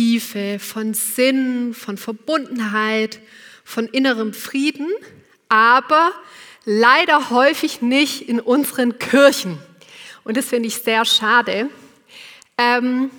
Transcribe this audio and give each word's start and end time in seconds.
Tiefe, 0.00 0.58
von 0.58 0.94
Sinn, 0.94 1.74
von 1.74 1.98
Verbundenheit, 1.98 3.20
von 3.64 3.86
innerem 3.86 4.32
Frieden, 4.32 4.88
aber 5.50 6.12
leider 6.64 7.28
häufig 7.28 7.82
nicht 7.82 8.26
in 8.26 8.40
unseren 8.40 8.98
Kirchen. 8.98 9.58
Und 10.24 10.38
das 10.38 10.46
finde 10.46 10.68
ich 10.68 10.76
sehr 10.76 11.04
schade. 11.04 11.68
Ähm, 12.56 13.10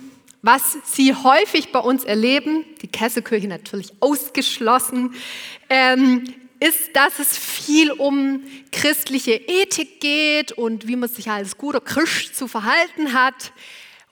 was 0.42 0.76
Sie 0.84 1.14
häufig 1.14 1.70
bei 1.70 1.78
uns 1.78 2.02
erleben, 2.02 2.64
die 2.82 2.88
Kesselkirche 2.88 3.46
natürlich 3.46 3.92
ausgeschlossen, 4.00 5.14
ähm, 5.70 6.24
ist, 6.58 6.96
dass 6.96 7.20
es 7.20 7.38
viel 7.38 7.92
um 7.92 8.42
christliche 8.72 9.34
Ethik 9.34 10.00
geht 10.00 10.50
und 10.50 10.88
wie 10.88 10.96
man 10.96 11.08
sich 11.08 11.30
als 11.30 11.56
guter 11.56 11.80
Christ 11.80 12.34
zu 12.34 12.48
verhalten 12.48 13.12
hat. 13.12 13.52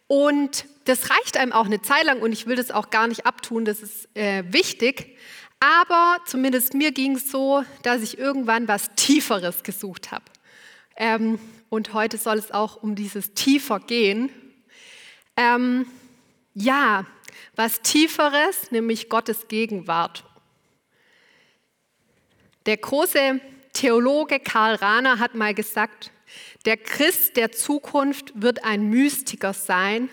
Und 0.06 0.66
das 0.90 1.08
reicht 1.08 1.36
einem 1.36 1.52
auch 1.52 1.66
eine 1.66 1.80
Zeit 1.80 2.04
lang 2.04 2.20
und 2.20 2.32
ich 2.32 2.48
will 2.48 2.56
das 2.56 2.72
auch 2.72 2.90
gar 2.90 3.06
nicht 3.06 3.24
abtun, 3.24 3.64
das 3.64 3.80
ist 3.80 4.08
äh, 4.16 4.42
wichtig. 4.48 5.16
Aber 5.60 6.18
zumindest 6.26 6.74
mir 6.74 6.90
ging 6.90 7.14
es 7.14 7.30
so, 7.30 7.62
dass 7.84 8.02
ich 8.02 8.18
irgendwann 8.18 8.66
was 8.66 8.90
Tieferes 8.96 9.62
gesucht 9.62 10.10
habe. 10.10 10.24
Ähm, 10.96 11.38
und 11.68 11.92
heute 11.94 12.18
soll 12.18 12.38
es 12.38 12.50
auch 12.50 12.82
um 12.82 12.96
dieses 12.96 13.34
Tiefer 13.34 13.78
gehen. 13.78 14.30
Ähm, 15.36 15.86
ja, 16.54 17.06
was 17.54 17.82
Tieferes, 17.82 18.72
nämlich 18.72 19.08
Gottes 19.08 19.46
Gegenwart. 19.46 20.24
Der 22.66 22.78
große 22.78 23.40
Theologe 23.74 24.40
Karl 24.40 24.74
Rahner 24.74 25.20
hat 25.20 25.36
mal 25.36 25.54
gesagt, 25.54 26.10
der 26.64 26.76
Christ 26.76 27.36
der 27.36 27.52
Zukunft 27.52 28.32
wird 28.34 28.64
ein 28.64 28.90
Mystiker 28.90 29.52
sein, 29.52 30.08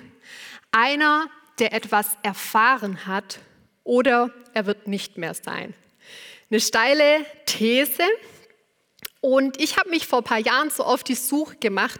einer, 0.71 1.29
der 1.59 1.73
etwas 1.73 2.07
erfahren 2.23 3.05
hat 3.05 3.39
oder 3.83 4.31
er 4.53 4.65
wird 4.65 4.87
nicht 4.87 5.17
mehr 5.17 5.33
sein. 5.33 5.73
Eine 6.49 6.59
steile 6.59 7.25
These. 7.45 8.03
Und 9.21 9.59
ich 9.61 9.77
habe 9.77 9.89
mich 9.89 10.07
vor 10.07 10.19
ein 10.19 10.23
paar 10.23 10.39
Jahren 10.39 10.69
so 10.69 10.83
auf 10.83 11.03
die 11.03 11.15
Suche 11.15 11.57
gemacht, 11.57 11.99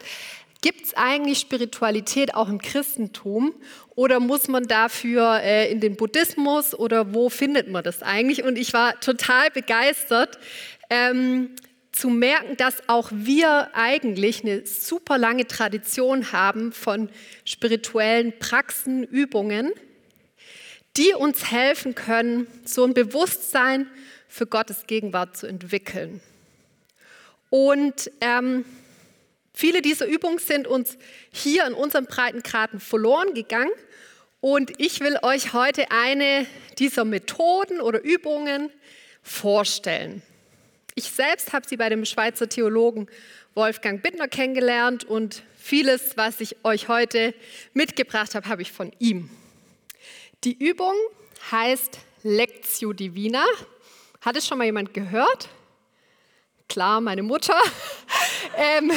gibt 0.62 0.86
es 0.86 0.94
eigentlich 0.96 1.40
Spiritualität 1.40 2.34
auch 2.34 2.48
im 2.48 2.60
Christentum 2.60 3.54
oder 3.96 4.20
muss 4.20 4.48
man 4.48 4.68
dafür 4.68 5.40
äh, 5.42 5.72
in 5.72 5.80
den 5.80 5.96
Buddhismus 5.96 6.74
oder 6.74 7.14
wo 7.14 7.30
findet 7.30 7.70
man 7.70 7.84
das 7.84 8.02
eigentlich? 8.02 8.44
Und 8.44 8.58
ich 8.58 8.74
war 8.74 9.00
total 9.00 9.52
begeistert 9.52 10.40
ähm, 10.90 11.56
zu 11.98 12.10
merken, 12.10 12.58
dass 12.58 12.88
auch 12.88 13.10
wir 13.12 13.70
eigentlich 13.74 14.44
eine 14.44 14.66
super 14.66 15.18
lange 15.18 15.48
Tradition 15.48 16.32
haben 16.32 16.72
von 16.72 17.10
spirituellen 17.46 18.38
Praxen, 18.38 19.04
Übungen, 19.04 19.72
die 20.96 21.14
uns 21.14 21.52
helfen 21.52 21.96
können, 21.96 22.48
so 22.66 22.84
ein 22.84 22.94
Bewusstsein 22.94 23.88
für 24.28 24.46
Gottes 24.46 24.88
Gegenwart 24.88 25.38
zu 25.38 25.48
entwickeln. 25.48 26.22
Und 27.50 28.12
ähm, 28.22 28.66
viele 29.54 29.82
dieser 29.82 30.06
Übungen 30.06 30.40
sind 30.40 30.68
uns 30.68 30.98
hier 31.32 31.66
in 31.66 31.74
unseren 31.74 32.06
Breitengraden 32.06 32.80
verloren 32.80 33.34
gegangen. 33.34 33.72
Und 34.42 34.80
ich 34.80 35.00
will 35.00 35.18
euch 35.24 35.54
heute 35.54 35.90
eine 35.92 36.46
dieser 36.78 37.06
Methoden 37.06 37.82
oder 37.82 38.04
Übungen 38.04 38.70
vorstellen. 39.24 40.22
Ich 41.00 41.12
selbst 41.12 41.54
habe 41.54 41.68
sie 41.68 41.78
bei 41.78 41.90
dem 41.90 42.06
Schweizer 42.06 42.50
Theologen 42.50 43.06
Wolfgang 43.54 44.02
Bittner 44.02 44.28
kennengelernt 44.28 45.04
und 45.04 45.44
vieles, 45.56 46.18
was 46.18 46.42
ich 46.42 46.66
euch 46.66 46.88
heute 46.88 47.36
mitgebracht 47.76 48.34
habe, 48.34 48.50
habe 48.50 48.64
ich 48.64 48.72
von 48.72 48.92
ihm. 48.98 49.30
Die 50.44 50.58
Übung 50.58 50.96
heißt 51.52 52.00
Lectio 52.24 52.94
Divina. 52.94 53.46
Hat 54.22 54.38
es 54.38 54.48
schon 54.48 54.58
mal 54.58 54.64
jemand 54.64 54.96
gehört? 54.96 55.50
Klar, 56.68 57.00
meine 57.00 57.22
Mutter. 57.22 57.62
ähm, 58.58 58.92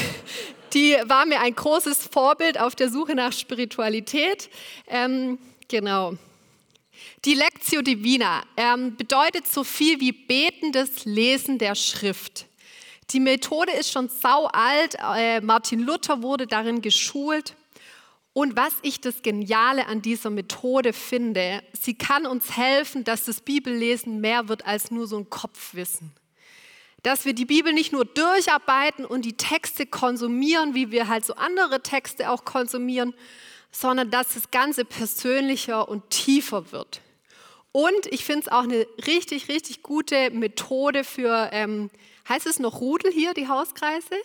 die 0.72 0.97
war 1.05 1.27
mir 1.27 1.41
ein 1.41 1.55
großes 1.55 2.06
Vorbild 2.06 2.59
auf 2.59 2.75
der 2.75 2.88
Suche 2.88 3.15
nach 3.15 3.34
Spiritualität. 3.34 4.49
Ähm, 4.88 5.38
genau. 5.69 6.15
Die 7.26 7.34
Lectio 7.34 7.82
Divina 7.82 8.44
ähm, 8.56 8.97
bedeutet 8.97 9.47
so 9.47 9.62
viel 9.62 10.00
wie 10.00 10.10
betendes 10.10 11.04
Lesen 11.04 11.58
der 11.58 11.75
Schrift. 11.75 12.47
Die 13.10 13.20
Methode 13.20 13.72
ist 13.72 13.92
schon 13.92 14.08
sau 14.08 14.47
alt. 14.47 14.97
Äh, 14.98 15.42
Martin 15.42 15.81
Luther 15.81 16.22
wurde 16.22 16.47
darin 16.47 16.81
geschult. 16.81 17.56
Und 18.32 18.56
was 18.56 18.72
ich 18.81 19.03
das 19.03 19.20
Geniale 19.20 19.86
an 19.86 20.00
dieser 20.00 20.31
Methode 20.31 20.94
finde, 20.94 21.62
sie 21.78 21.92
kann 21.92 22.25
uns 22.25 22.56
helfen, 22.56 23.04
dass 23.04 23.26
das 23.26 23.42
Bibellesen 23.42 24.22
mehr 24.22 24.48
wird 24.48 24.64
als 24.64 24.91
nur 24.91 25.06
so 25.06 25.19
ein 25.19 25.28
Kopfwissen. 25.28 26.12
Dass 27.02 27.26
wir 27.26 27.34
die 27.34 27.44
Bibel 27.44 27.75
nicht 27.75 27.92
nur 27.92 28.06
durcharbeiten 28.06 29.04
und 29.04 29.26
die 29.26 29.37
Texte 29.37 29.84
konsumieren, 29.84 30.75
wie 30.75 30.91
wir 30.91 31.08
halt 31.08 31.26
so 31.26 31.34
andere 31.34 31.82
Texte 31.82 32.31
auch 32.31 32.47
konsumieren, 32.47 33.12
sondern 33.70 34.10
dass 34.10 34.32
das 34.32 34.50
Ganze 34.50 34.87
persönlicher 34.87 35.87
und 35.87 36.08
tiefer 36.08 36.72
wird. 36.72 37.02
Und 37.72 38.06
ich 38.10 38.25
finde 38.25 38.42
es 38.42 38.48
auch 38.48 38.64
eine 38.64 38.86
richtig, 39.06 39.48
richtig 39.48 39.82
gute 39.82 40.31
Methode 40.31 41.04
für, 41.04 41.50
ähm, 41.53 41.91
heißt 42.28 42.47
es 42.47 42.58
noch 42.58 42.81
Rudel 42.81 43.12
hier, 43.12 43.32
die 43.34 43.48
Hauskreise? 43.48 44.16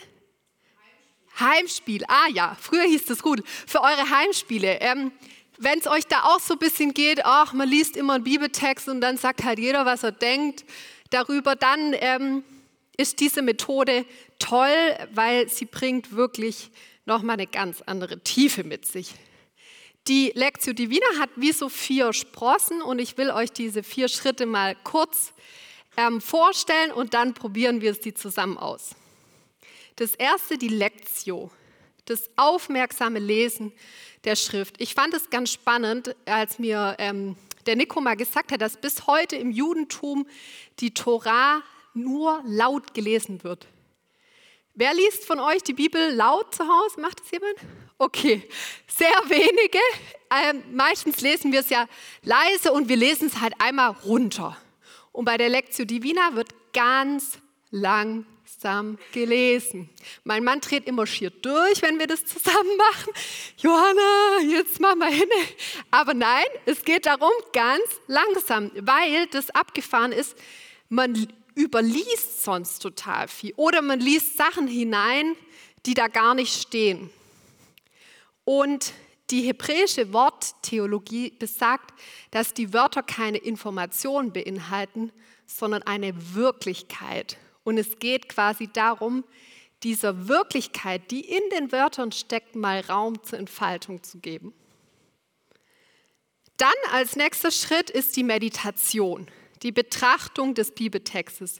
Heimspiel. 1.39 2.03
Ah 2.07 2.27
ja, 2.33 2.57
früher 2.59 2.83
hieß 2.83 3.05
das 3.05 3.23
Rudel. 3.23 3.45
Für 3.67 3.81
eure 3.81 4.09
Heimspiele. 4.09 4.79
Ähm, 4.81 5.11
Wenn 5.57 5.79
es 5.79 5.87
euch 5.87 6.05
da 6.07 6.23
auch 6.23 6.39
so 6.39 6.53
ein 6.53 6.59
bisschen 6.59 6.93
geht, 6.93 7.23
ach, 7.23 7.53
man 7.53 7.69
liest 7.69 7.95
immer 7.95 8.13
einen 8.13 8.23
Bibeltext 8.23 8.89
und 8.89 8.99
dann 9.01 9.17
sagt 9.17 9.43
halt 9.43 9.59
jeder, 9.59 9.85
was 9.85 10.03
er 10.03 10.11
denkt 10.11 10.65
darüber, 11.11 11.55
dann 11.55 11.93
ähm, 11.99 12.43
ist 12.97 13.19
diese 13.19 13.41
Methode 13.41 14.05
toll, 14.39 14.97
weil 15.13 15.47
sie 15.49 15.65
bringt 15.65 16.13
wirklich 16.15 16.71
nochmal 17.05 17.35
eine 17.35 17.47
ganz 17.47 17.81
andere 17.81 18.19
Tiefe 18.19 18.63
mit 18.63 18.85
sich. 18.85 19.13
Die 20.07 20.31
Lectio 20.35 20.73
Divina 20.73 21.07
hat 21.19 21.31
wie 21.35 21.51
so 21.51 21.67
vier 21.67 22.13
Sprossen 22.13 22.83
und 22.83 22.99
ich 22.99 23.17
will 23.17 23.31
euch 23.31 23.51
diese 23.51 23.81
vier 23.81 24.07
Schritte 24.07 24.45
mal 24.45 24.75
kurz 24.83 25.33
ähm, 25.97 26.21
vorstellen 26.21 26.91
und 26.91 27.15
dann 27.15 27.33
probieren 27.33 27.81
wir 27.81 27.89
es 27.89 28.01
die 28.01 28.13
zusammen 28.13 28.59
aus. 28.59 28.91
Das 29.95 30.13
erste, 30.13 30.59
die 30.59 30.67
Lectio, 30.67 31.49
das 32.05 32.29
aufmerksame 32.35 33.17
Lesen 33.17 33.71
der 34.25 34.35
Schrift. 34.35 34.75
Ich 34.79 34.93
fand 34.93 35.15
es 35.15 35.31
ganz 35.31 35.51
spannend, 35.51 36.15
als 36.25 36.59
mir 36.59 36.95
ähm, 36.99 37.35
der 37.65 37.75
Nico 37.75 37.99
mal 37.99 38.15
gesagt 38.15 38.51
hat, 38.51 38.61
dass 38.61 38.77
bis 38.77 39.07
heute 39.07 39.35
im 39.37 39.49
Judentum 39.49 40.27
die 40.81 40.93
Torah 40.93 41.63
nur 41.95 42.43
laut 42.45 42.93
gelesen 42.93 43.43
wird. 43.43 43.67
Wer 44.75 44.93
liest 44.93 45.25
von 45.25 45.39
euch 45.39 45.63
die 45.63 45.73
Bibel 45.73 46.13
laut 46.13 46.53
zu 46.53 46.63
Hause? 46.67 46.99
Macht 46.99 47.21
das 47.21 47.31
jemand? 47.31 47.55
Okay, 47.97 48.47
sehr 48.87 49.07
wenige. 49.27 49.79
Ähm, 50.29 50.63
meistens 50.73 51.21
lesen 51.21 51.51
wir 51.51 51.61
es 51.61 51.69
ja 51.69 51.87
leise 52.23 52.73
und 52.73 52.89
wir 52.89 52.97
lesen 52.97 53.27
es 53.27 53.39
halt 53.39 53.53
einmal 53.59 53.91
runter. 54.05 54.57
Und 55.11 55.25
bei 55.25 55.37
der 55.37 55.49
Lectio 55.49 55.85
Divina 55.85 56.35
wird 56.35 56.49
ganz 56.73 57.39
lang 57.71 58.25
langsam 58.65 58.97
gelesen. 59.11 59.89
Mein 60.23 60.43
Mann 60.43 60.61
dreht 60.61 60.87
immer 60.87 61.05
schier 61.05 61.29
durch, 61.29 61.81
wenn 61.81 61.99
wir 61.99 62.07
das 62.07 62.25
zusammen 62.25 62.77
machen. 62.77 63.13
Johanna, 63.57 64.51
jetzt 64.51 64.79
mach 64.79 64.95
mal 64.95 65.11
hin. 65.11 65.29
Aber 65.91 66.13
nein, 66.13 66.45
es 66.65 66.83
geht 66.83 67.05
darum, 67.05 67.31
ganz 67.53 67.83
langsam, 68.07 68.71
weil 68.79 69.27
das 69.27 69.49
abgefahren 69.51 70.11
ist, 70.11 70.35
man 70.89 71.27
überliest 71.55 72.43
sonst 72.43 72.79
total 72.79 73.27
viel. 73.27 73.53
Oder 73.55 73.81
man 73.81 73.99
liest 73.99 74.37
Sachen 74.37 74.67
hinein, 74.67 75.35
die 75.85 75.93
da 75.93 76.07
gar 76.07 76.35
nicht 76.35 76.61
stehen. 76.61 77.09
Und 78.43 78.93
die 79.31 79.41
hebräische 79.41 80.13
Worttheologie 80.13 81.31
besagt, 81.31 81.93
dass 82.31 82.53
die 82.53 82.73
Wörter 82.73 83.01
keine 83.01 83.37
Information 83.37 84.31
beinhalten, 84.31 85.11
sondern 85.47 85.81
eine 85.83 86.13
Wirklichkeit. 86.35 87.37
Und 87.63 87.77
es 87.77 87.97
geht 87.97 88.29
quasi 88.29 88.69
darum, 88.71 89.23
dieser 89.83 90.27
Wirklichkeit, 90.27 91.09
die 91.11 91.21
in 91.21 91.49
den 91.51 91.71
Wörtern 91.71 92.11
steckt, 92.11 92.55
mal 92.55 92.81
Raum 92.81 93.23
zur 93.23 93.39
Entfaltung 93.39 94.03
zu 94.03 94.19
geben. 94.19 94.53
Dann 96.57 96.73
als 96.91 97.15
nächster 97.15 97.51
Schritt 97.51 97.89
ist 97.89 98.15
die 98.15 98.23
Meditation, 98.23 99.27
die 99.65 99.71
Betrachtung 99.71 100.53
des 100.53 100.71
Bibeltextes. 100.71 101.59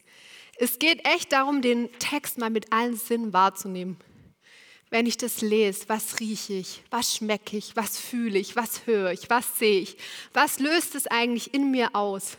Es 0.58 0.78
geht 0.78 1.06
echt 1.06 1.32
darum, 1.32 1.64
den 1.64 1.92
Text 2.00 2.38
mal 2.38 2.52
mit 2.52 2.72
allen 2.72 2.96
Sinnen 2.96 3.34
wahrzunehmen. 3.34 3.98
Wenn 4.92 5.08
ich 5.08 5.18
das 5.18 5.42
lese, 5.42 5.90
was 5.90 6.20
rieche 6.20 6.54
ich, 6.54 6.84
was 6.92 7.16
schmecke 7.16 7.58
ich, 7.58 7.76
was 7.76 7.98
fühle 7.98 8.38
ich, 8.38 8.56
was 8.56 8.86
höre 8.86 9.12
ich, 9.12 9.30
was 9.32 9.58
sehe 9.58 9.82
ich, 9.82 9.98
was 10.34 10.60
löst 10.60 10.94
es 10.94 11.08
eigentlich 11.08 11.56
in 11.56 11.72
mir 11.72 11.96
aus? 11.96 12.38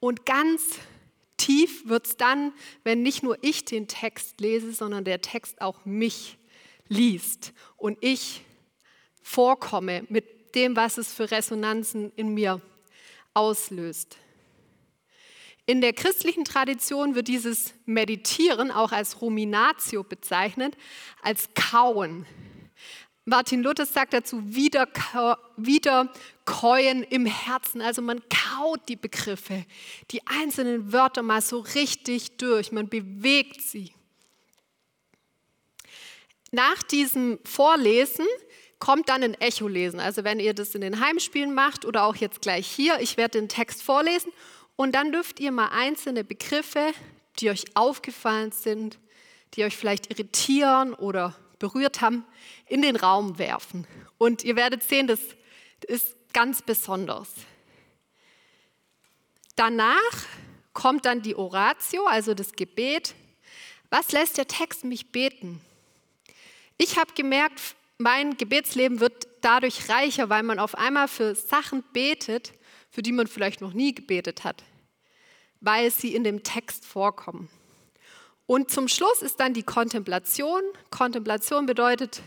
Und 0.00 0.24
ganz 0.24 0.62
Tief 1.36 1.86
wird 1.86 2.06
es 2.06 2.16
dann, 2.16 2.52
wenn 2.82 3.02
nicht 3.02 3.22
nur 3.22 3.38
ich 3.42 3.64
den 3.64 3.86
Text 3.86 4.40
lese, 4.40 4.72
sondern 4.72 5.04
der 5.04 5.20
Text 5.20 5.60
auch 5.60 5.84
mich 5.84 6.38
liest 6.88 7.52
und 7.76 7.98
ich 8.00 8.42
vorkomme 9.22 10.04
mit 10.08 10.54
dem, 10.54 10.74
was 10.74 10.96
es 10.96 11.12
für 11.12 11.30
Resonanzen 11.30 12.12
in 12.16 12.34
mir 12.34 12.60
auslöst. 13.34 14.16
In 15.70 15.80
der 15.80 15.92
christlichen 15.92 16.44
Tradition 16.44 17.14
wird 17.14 17.28
dieses 17.28 17.74
Meditieren 17.86 18.72
auch 18.72 18.90
als 18.90 19.22
Ruminatio 19.22 20.02
bezeichnet, 20.02 20.76
als 21.22 21.50
Kauen. 21.54 22.26
Martin 23.24 23.62
Luther 23.62 23.86
sagt 23.86 24.12
dazu 24.12 24.42
Wiederkäuen 24.48 26.08
im 27.04 27.24
Herzen. 27.24 27.82
Also 27.82 28.02
man 28.02 28.20
kaut 28.28 28.80
die 28.88 28.96
Begriffe, 28.96 29.64
die 30.10 30.26
einzelnen 30.26 30.92
Wörter 30.92 31.22
mal 31.22 31.40
so 31.40 31.60
richtig 31.60 32.36
durch. 32.38 32.72
Man 32.72 32.88
bewegt 32.88 33.62
sie. 33.62 33.92
Nach 36.50 36.82
diesem 36.82 37.38
Vorlesen 37.44 38.26
kommt 38.80 39.08
dann 39.08 39.22
ein 39.22 39.34
Echo-Lesen. 39.34 40.00
Also 40.00 40.24
wenn 40.24 40.40
ihr 40.40 40.52
das 40.52 40.74
in 40.74 40.80
den 40.80 40.98
Heimspielen 40.98 41.54
macht 41.54 41.84
oder 41.84 42.02
auch 42.02 42.16
jetzt 42.16 42.42
gleich 42.42 42.66
hier, 42.66 42.98
ich 42.98 43.16
werde 43.16 43.38
den 43.38 43.48
Text 43.48 43.84
vorlesen 43.84 44.32
und 44.80 44.92
dann 44.92 45.12
dürft 45.12 45.40
ihr 45.40 45.52
mal 45.52 45.68
einzelne 45.72 46.24
Begriffe, 46.24 46.94
die 47.38 47.50
euch 47.50 47.66
aufgefallen 47.74 48.50
sind, 48.50 48.98
die 49.52 49.64
euch 49.64 49.76
vielleicht 49.76 50.10
irritieren 50.10 50.94
oder 50.94 51.36
berührt 51.58 52.00
haben, 52.00 52.24
in 52.66 52.80
den 52.80 52.96
Raum 52.96 53.38
werfen. 53.38 53.86
Und 54.16 54.42
ihr 54.42 54.56
werdet 54.56 54.82
sehen, 54.82 55.06
das 55.06 55.20
ist 55.86 56.16
ganz 56.32 56.62
besonders. 56.62 57.28
Danach 59.54 59.98
kommt 60.72 61.04
dann 61.04 61.20
die 61.20 61.36
Oratio, 61.36 62.06
also 62.06 62.32
das 62.32 62.52
Gebet. 62.52 63.14
Was 63.90 64.12
lässt 64.12 64.38
der 64.38 64.46
Text 64.46 64.84
mich 64.84 65.12
beten? 65.12 65.60
Ich 66.78 66.96
habe 66.96 67.12
gemerkt, 67.12 67.60
mein 67.98 68.38
Gebetsleben 68.38 69.00
wird 69.00 69.28
dadurch 69.42 69.90
reicher, 69.90 70.30
weil 70.30 70.42
man 70.42 70.58
auf 70.58 70.74
einmal 70.74 71.06
für 71.06 71.34
Sachen 71.34 71.84
betet, 71.92 72.54
für 72.90 73.02
die 73.02 73.12
man 73.12 73.26
vielleicht 73.26 73.60
noch 73.60 73.74
nie 73.74 73.94
gebetet 73.94 74.42
hat, 74.42 74.64
weil 75.60 75.90
sie 75.90 76.14
in 76.14 76.24
dem 76.24 76.42
Text 76.42 76.84
vorkommen. 76.84 77.48
Und 78.46 78.70
zum 78.70 78.88
Schluss 78.88 79.22
ist 79.22 79.38
dann 79.38 79.54
die 79.54 79.62
Kontemplation. 79.62 80.62
Kontemplation 80.90 81.66
bedeutet 81.66 82.22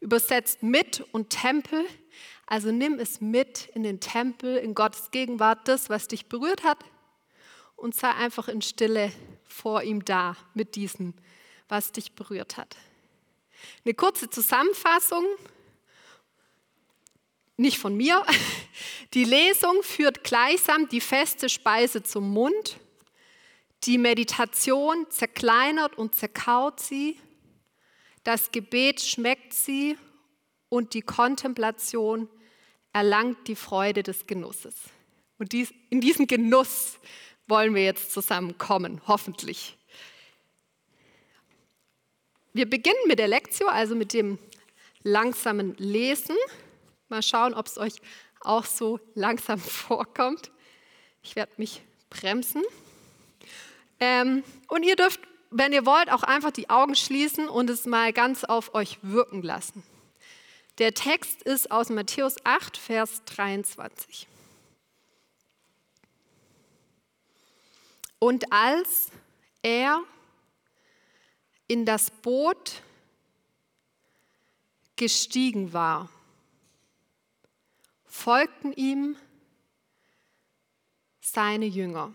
übersetzt 0.00 0.62
mit 0.62 1.02
und 1.12 1.30
Tempel. 1.30 1.86
Also 2.46 2.70
nimm 2.70 2.98
es 2.98 3.20
mit 3.22 3.70
in 3.74 3.82
den 3.82 4.00
Tempel, 4.00 4.56
in 4.56 4.74
Gottes 4.74 5.10
Gegenwart, 5.10 5.66
das, 5.66 5.88
was 5.88 6.08
dich 6.08 6.26
berührt 6.26 6.62
hat, 6.62 6.78
und 7.76 7.94
sei 7.94 8.10
einfach 8.10 8.48
in 8.48 8.60
Stille 8.60 9.10
vor 9.44 9.82
ihm 9.82 10.04
da 10.04 10.36
mit 10.52 10.74
diesem, 10.74 11.14
was 11.68 11.92
dich 11.92 12.12
berührt 12.12 12.58
hat. 12.58 12.76
Eine 13.84 13.94
kurze 13.94 14.28
Zusammenfassung, 14.28 15.24
nicht 17.56 17.78
von 17.78 17.96
mir. 17.96 18.24
Die 19.14 19.24
Lesung 19.24 19.82
führt 19.82 20.24
gleichsam 20.24 20.88
die 20.88 21.00
feste 21.00 21.48
Speise 21.48 22.02
zum 22.02 22.32
Mund 22.32 22.78
die 23.86 23.98
Meditation 23.98 25.06
zerkleinert 25.10 25.96
und 25.98 26.14
zerkaut 26.14 26.80
sie, 26.80 27.18
das 28.22 28.50
Gebet 28.50 29.00
schmeckt 29.00 29.52
sie 29.52 29.98
und 30.68 30.94
die 30.94 31.02
Kontemplation 31.02 32.28
erlangt 32.92 33.48
die 33.48 33.56
Freude 33.56 34.02
des 34.02 34.26
Genusses. 34.26 34.74
Und 35.38 35.52
dies, 35.52 35.74
in 35.90 36.00
diesen 36.00 36.26
Genuss 36.26 36.98
wollen 37.46 37.74
wir 37.74 37.84
jetzt 37.84 38.12
zusammenkommen, 38.12 39.02
hoffentlich. 39.06 39.76
Wir 42.54 42.70
beginnen 42.70 42.96
mit 43.06 43.18
der 43.18 43.28
Lektio, 43.28 43.66
also 43.66 43.94
mit 43.94 44.12
dem 44.14 44.38
langsamen 45.02 45.74
Lesen. 45.76 46.36
Mal 47.08 47.22
schauen, 47.22 47.54
ob 47.54 47.66
es 47.66 47.78
euch 47.78 47.94
auch 48.40 48.64
so 48.64 49.00
langsam 49.14 49.58
vorkommt. 49.60 50.50
Ich 51.22 51.36
werde 51.36 51.52
mich 51.56 51.82
bremsen. 52.10 52.62
Ähm, 54.00 54.44
und 54.68 54.82
ihr 54.82 54.96
dürft, 54.96 55.20
wenn 55.50 55.72
ihr 55.72 55.86
wollt, 55.86 56.10
auch 56.10 56.22
einfach 56.22 56.50
die 56.50 56.68
Augen 56.70 56.94
schließen 56.94 57.48
und 57.48 57.70
es 57.70 57.86
mal 57.86 58.12
ganz 58.12 58.44
auf 58.44 58.74
euch 58.74 58.98
wirken 59.02 59.42
lassen. 59.42 59.82
Der 60.78 60.92
Text 60.92 61.42
ist 61.42 61.70
aus 61.70 61.88
Matthäus 61.88 62.36
8, 62.44 62.76
Vers 62.76 63.22
23. 63.26 64.26
Und 68.18 68.52
als 68.52 69.10
er 69.62 70.02
in 71.68 71.84
das 71.84 72.10
Boot 72.10 72.82
gestiegen 74.96 75.72
war, 75.72 76.08
folgten 78.14 78.72
ihm 78.72 79.16
seine 81.20 81.66
Jünger. 81.66 82.14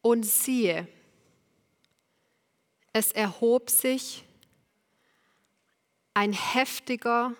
Und 0.00 0.24
siehe, 0.24 0.88
es 2.92 3.12
erhob 3.12 3.68
sich 3.70 4.24
ein 6.14 6.32
heftiger 6.32 7.34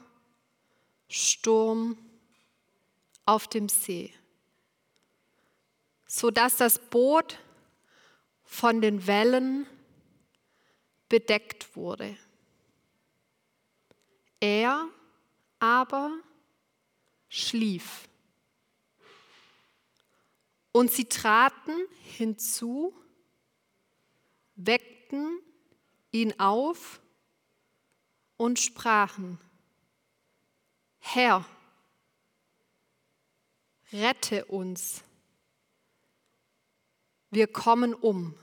Sturm 1.09 1.97
auf 3.25 3.49
dem 3.49 3.69
See, 3.69 4.12
sodass 6.06 6.59
das 6.59 6.79
Boot 6.79 7.38
von 8.44 8.83
den 8.83 9.06
Wellen 9.06 9.67
bedeckt 11.09 11.75
wurde. 11.75 12.17
Er 14.38 14.88
aber 15.66 16.12
schlief. 17.28 18.08
Und 20.70 20.92
sie 20.92 21.06
traten 21.06 21.76
hinzu, 22.02 22.94
weckten 24.54 25.40
ihn 26.12 26.38
auf 26.38 27.00
und 28.36 28.60
sprachen, 28.60 29.40
Herr, 30.98 31.44
rette 33.92 34.44
uns, 34.44 35.02
wir 37.30 37.48
kommen 37.48 37.92
um. 37.92 38.34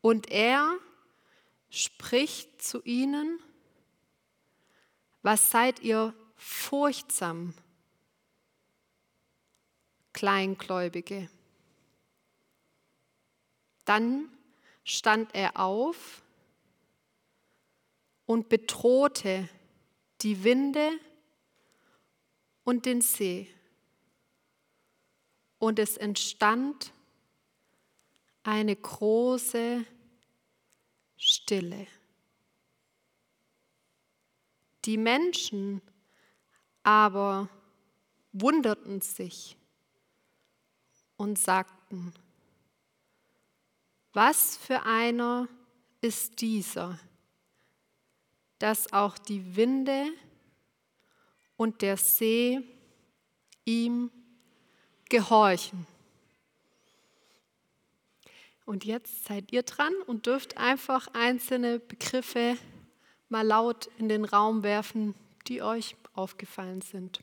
Und 0.00 0.28
er 0.30 0.76
spricht 1.68 2.62
zu 2.62 2.82
ihnen, 2.82 3.38
was 5.22 5.50
seid 5.50 5.80
ihr 5.80 6.14
furchtsam? 6.36 7.54
Kleingläubige. 10.12 11.28
Dann 13.84 14.28
stand 14.84 15.34
er 15.34 15.58
auf 15.58 16.22
und 18.26 18.48
bedrohte 18.48 19.48
die 20.22 20.44
Winde 20.44 20.90
und 22.64 22.86
den 22.86 23.00
See. 23.00 23.48
Und 25.58 25.78
es 25.78 25.96
entstand 25.96 26.92
eine 28.42 28.74
große 28.74 29.84
Stille. 31.16 31.86
Die 34.84 34.96
Menschen 34.96 35.82
aber 36.82 37.48
wunderten 38.32 39.00
sich 39.00 39.56
und 41.16 41.38
sagten, 41.38 42.14
was 44.12 44.56
für 44.56 44.82
einer 44.82 45.48
ist 46.00 46.40
dieser, 46.40 46.98
dass 48.58 48.92
auch 48.92 49.18
die 49.18 49.56
Winde 49.56 50.06
und 51.56 51.82
der 51.82 51.96
See 51.96 52.60
ihm 53.64 54.10
gehorchen. 55.08 55.86
Und 58.64 58.84
jetzt 58.84 59.24
seid 59.24 59.52
ihr 59.52 59.62
dran 59.62 59.92
und 60.06 60.26
dürft 60.26 60.56
einfach 60.56 61.08
einzelne 61.12 61.80
Begriffe 61.80 62.56
mal 63.30 63.46
laut 63.46 63.88
in 63.98 64.08
den 64.08 64.24
Raum 64.24 64.62
werfen, 64.62 65.14
die 65.46 65.62
euch 65.62 65.96
aufgefallen 66.14 66.82
sind. 66.82 67.20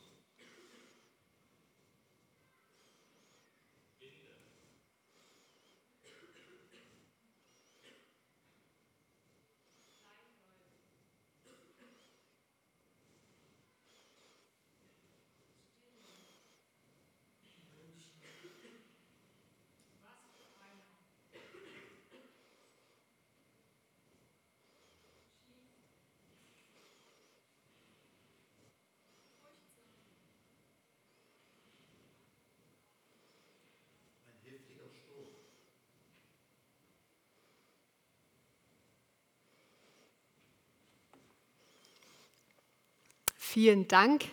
Vielen 43.50 43.88
Dank. 43.88 44.26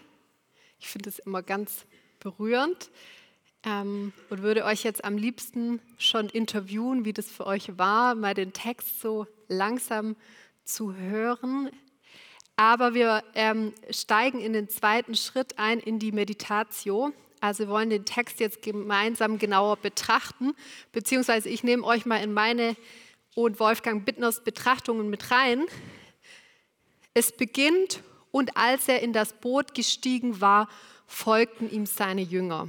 Ich 0.80 0.88
finde 0.88 1.08
es 1.08 1.20
immer 1.20 1.40
ganz 1.40 1.86
berührend 2.18 2.90
ähm, 3.62 4.12
und 4.28 4.42
würde 4.42 4.64
euch 4.64 4.82
jetzt 4.82 5.04
am 5.04 5.16
liebsten 5.16 5.80
schon 5.98 6.28
interviewen, 6.28 7.04
wie 7.04 7.12
das 7.12 7.30
für 7.30 7.46
euch 7.46 7.78
war, 7.78 8.16
mal 8.16 8.34
den 8.34 8.52
Text 8.52 9.00
so 9.00 9.28
langsam 9.46 10.16
zu 10.64 10.96
hören. 10.96 11.70
Aber 12.56 12.94
wir 12.94 13.22
ähm, 13.36 13.72
steigen 13.88 14.40
in 14.40 14.52
den 14.52 14.68
zweiten 14.68 15.14
Schritt 15.14 15.60
ein, 15.60 15.78
in 15.78 16.00
die 16.00 16.10
Meditatio. 16.10 17.12
Also 17.40 17.66
wir 17.66 17.68
wollen 17.68 17.90
den 17.90 18.04
Text 18.04 18.40
jetzt 18.40 18.62
gemeinsam 18.62 19.38
genauer 19.38 19.76
betrachten, 19.76 20.54
beziehungsweise 20.90 21.48
ich 21.48 21.62
nehme 21.62 21.84
euch 21.84 22.04
mal 22.04 22.20
in 22.20 22.32
meine 22.32 22.74
und 23.36 23.60
Wolfgang 23.60 24.04
Bittners 24.04 24.42
Betrachtungen 24.42 25.08
mit 25.08 25.30
rein. 25.30 25.66
Es 27.14 27.30
beginnt 27.30 28.02
und 28.34 28.56
als 28.56 28.88
er 28.88 29.00
in 29.00 29.12
das 29.12 29.32
Boot 29.32 29.74
gestiegen 29.74 30.40
war, 30.40 30.68
folgten 31.06 31.70
ihm 31.70 31.86
seine 31.86 32.20
Jünger. 32.20 32.66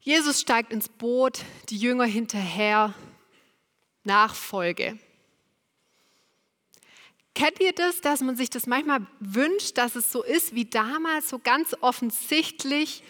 Jesus 0.00 0.38
steigt 0.38 0.70
ins 0.70 0.90
Boot, 0.90 1.38
die 1.70 1.78
Jünger 1.78 2.04
hinterher, 2.04 2.92
Nachfolge. 4.04 4.98
Kennt 7.34 7.58
ihr 7.58 7.72
das, 7.72 8.02
dass 8.02 8.20
man 8.20 8.36
sich 8.36 8.50
das 8.50 8.66
manchmal 8.66 9.06
wünscht, 9.18 9.78
dass 9.78 9.96
es 9.96 10.12
so 10.12 10.22
ist 10.22 10.54
wie 10.54 10.66
damals, 10.66 11.30
so 11.30 11.38
ganz 11.38 11.74
offensichtlich, 11.80 13.02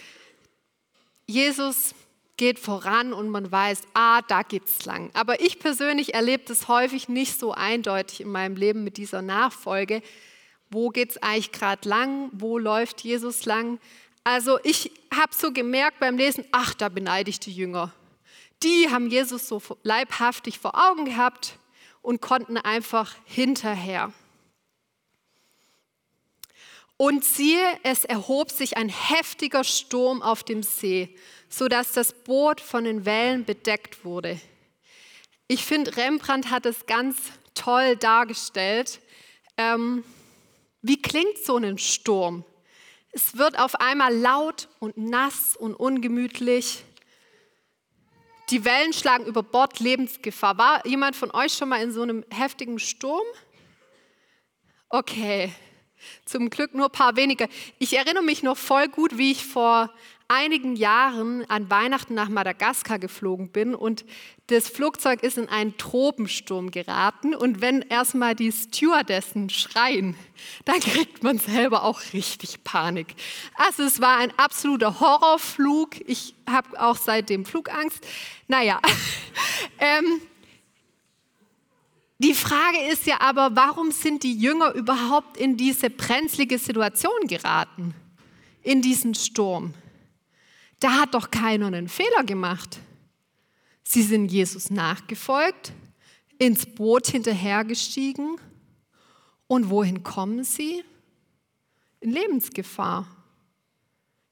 Jesus 1.26 1.96
geht 2.36 2.60
voran 2.60 3.12
und 3.12 3.28
man 3.28 3.50
weiß, 3.50 3.82
ah, 3.94 4.22
da 4.22 4.44
geht's 4.44 4.84
lang. 4.84 5.10
Aber 5.14 5.40
ich 5.40 5.58
persönlich 5.58 6.14
erlebe 6.14 6.44
das 6.46 6.68
häufig 6.68 7.08
nicht 7.08 7.40
so 7.40 7.50
eindeutig 7.50 8.20
in 8.20 8.30
meinem 8.30 8.54
Leben 8.54 8.84
mit 8.84 8.98
dieser 8.98 9.20
Nachfolge. 9.20 10.00
Wo 10.70 10.90
geht 10.90 11.10
es 11.10 11.22
eigentlich 11.22 11.52
gerade 11.52 11.88
lang? 11.88 12.30
Wo 12.32 12.58
läuft 12.58 13.02
Jesus 13.02 13.44
lang? 13.44 13.80
Also 14.24 14.58
ich 14.62 14.92
habe 15.14 15.34
so 15.34 15.52
gemerkt 15.52 15.98
beim 15.98 16.16
Lesen, 16.16 16.44
ach, 16.52 16.74
da 16.74 16.88
beneide 16.88 17.30
ich 17.30 17.40
die 17.40 17.52
Jünger. 17.52 17.92
Die 18.62 18.88
haben 18.90 19.10
Jesus 19.10 19.48
so 19.48 19.60
leibhaftig 19.82 20.58
vor 20.58 20.74
Augen 20.74 21.06
gehabt 21.06 21.58
und 22.02 22.20
konnten 22.20 22.56
einfach 22.56 23.16
hinterher. 23.24 24.12
Und 26.96 27.24
siehe, 27.24 27.64
es 27.82 28.04
erhob 28.04 28.50
sich 28.50 28.76
ein 28.76 28.90
heftiger 28.90 29.64
Sturm 29.64 30.20
auf 30.20 30.44
dem 30.44 30.62
See, 30.62 31.16
sodass 31.48 31.92
das 31.92 32.12
Boot 32.12 32.60
von 32.60 32.84
den 32.84 33.06
Wellen 33.06 33.46
bedeckt 33.46 34.04
wurde. 34.04 34.38
Ich 35.48 35.64
finde, 35.64 35.96
Rembrandt 35.96 36.50
hat 36.50 36.66
es 36.66 36.84
ganz 36.84 37.16
toll 37.54 37.96
dargestellt. 37.96 39.00
Ähm, 39.56 40.04
wie 40.82 41.00
klingt 41.00 41.38
so 41.38 41.56
ein 41.56 41.78
Sturm? 41.78 42.44
Es 43.12 43.36
wird 43.36 43.58
auf 43.58 43.74
einmal 43.76 44.14
laut 44.14 44.68
und 44.78 44.96
nass 44.96 45.56
und 45.56 45.74
ungemütlich. 45.74 46.84
Die 48.50 48.64
Wellen 48.64 48.92
schlagen 48.92 49.26
über 49.26 49.42
Bord, 49.42 49.80
Lebensgefahr. 49.80 50.58
War 50.58 50.86
jemand 50.86 51.16
von 51.16 51.30
euch 51.32 51.54
schon 51.54 51.68
mal 51.68 51.82
in 51.82 51.92
so 51.92 52.02
einem 52.02 52.24
heftigen 52.30 52.78
Sturm? 52.78 53.26
Okay, 54.88 55.52
zum 56.24 56.50
Glück 56.50 56.74
nur 56.74 56.86
ein 56.86 56.92
paar 56.92 57.16
wenige. 57.16 57.48
Ich 57.78 57.96
erinnere 57.96 58.24
mich 58.24 58.42
noch 58.42 58.56
voll 58.56 58.88
gut, 58.88 59.18
wie 59.18 59.32
ich 59.32 59.44
vor 59.44 59.92
einigen 60.30 60.76
Jahren 60.76 61.44
an 61.50 61.68
Weihnachten 61.70 62.14
nach 62.14 62.28
Madagaskar 62.28 63.00
geflogen 63.00 63.48
bin 63.48 63.74
und 63.74 64.04
das 64.46 64.68
Flugzeug 64.68 65.24
ist 65.24 65.38
in 65.38 65.48
einen 65.48 65.76
Tropensturm 65.76 66.70
geraten 66.70 67.34
und 67.34 67.60
wenn 67.60 67.82
erstmal 67.82 68.36
die 68.36 68.52
Stewardessen 68.52 69.50
schreien, 69.50 70.14
dann 70.64 70.78
kriegt 70.78 71.24
man 71.24 71.38
selber 71.38 71.82
auch 71.82 72.00
richtig 72.12 72.62
Panik. 72.62 73.16
Also 73.56 73.82
es 73.82 74.00
war 74.00 74.18
ein 74.18 74.32
absoluter 74.38 75.00
Horrorflug. 75.00 76.08
Ich 76.08 76.34
habe 76.48 76.80
auch 76.80 76.96
seitdem 76.96 77.44
Flugangst. 77.44 78.06
Naja, 78.46 78.80
ähm, 79.78 80.20
die 82.18 82.34
Frage 82.34 82.78
ist 82.92 83.06
ja 83.06 83.20
aber, 83.20 83.56
warum 83.56 83.90
sind 83.90 84.22
die 84.22 84.36
Jünger 84.36 84.74
überhaupt 84.74 85.36
in 85.36 85.56
diese 85.56 85.90
brenzlige 85.90 86.58
Situation 86.58 87.26
geraten, 87.26 87.94
in 88.62 88.80
diesen 88.80 89.14
Sturm? 89.14 89.74
Da 90.80 91.00
hat 91.00 91.14
doch 91.14 91.30
keiner 91.30 91.66
einen 91.66 91.88
Fehler 91.88 92.24
gemacht. 92.24 92.80
Sie 93.82 94.02
sind 94.02 94.32
Jesus 94.32 94.70
nachgefolgt, 94.70 95.72
ins 96.38 96.66
Boot 96.66 97.06
hinterhergestiegen 97.08 98.36
und 99.46 99.68
wohin 99.68 100.02
kommen 100.02 100.44
sie? 100.44 100.84
In 102.00 102.12
Lebensgefahr. 102.12 103.06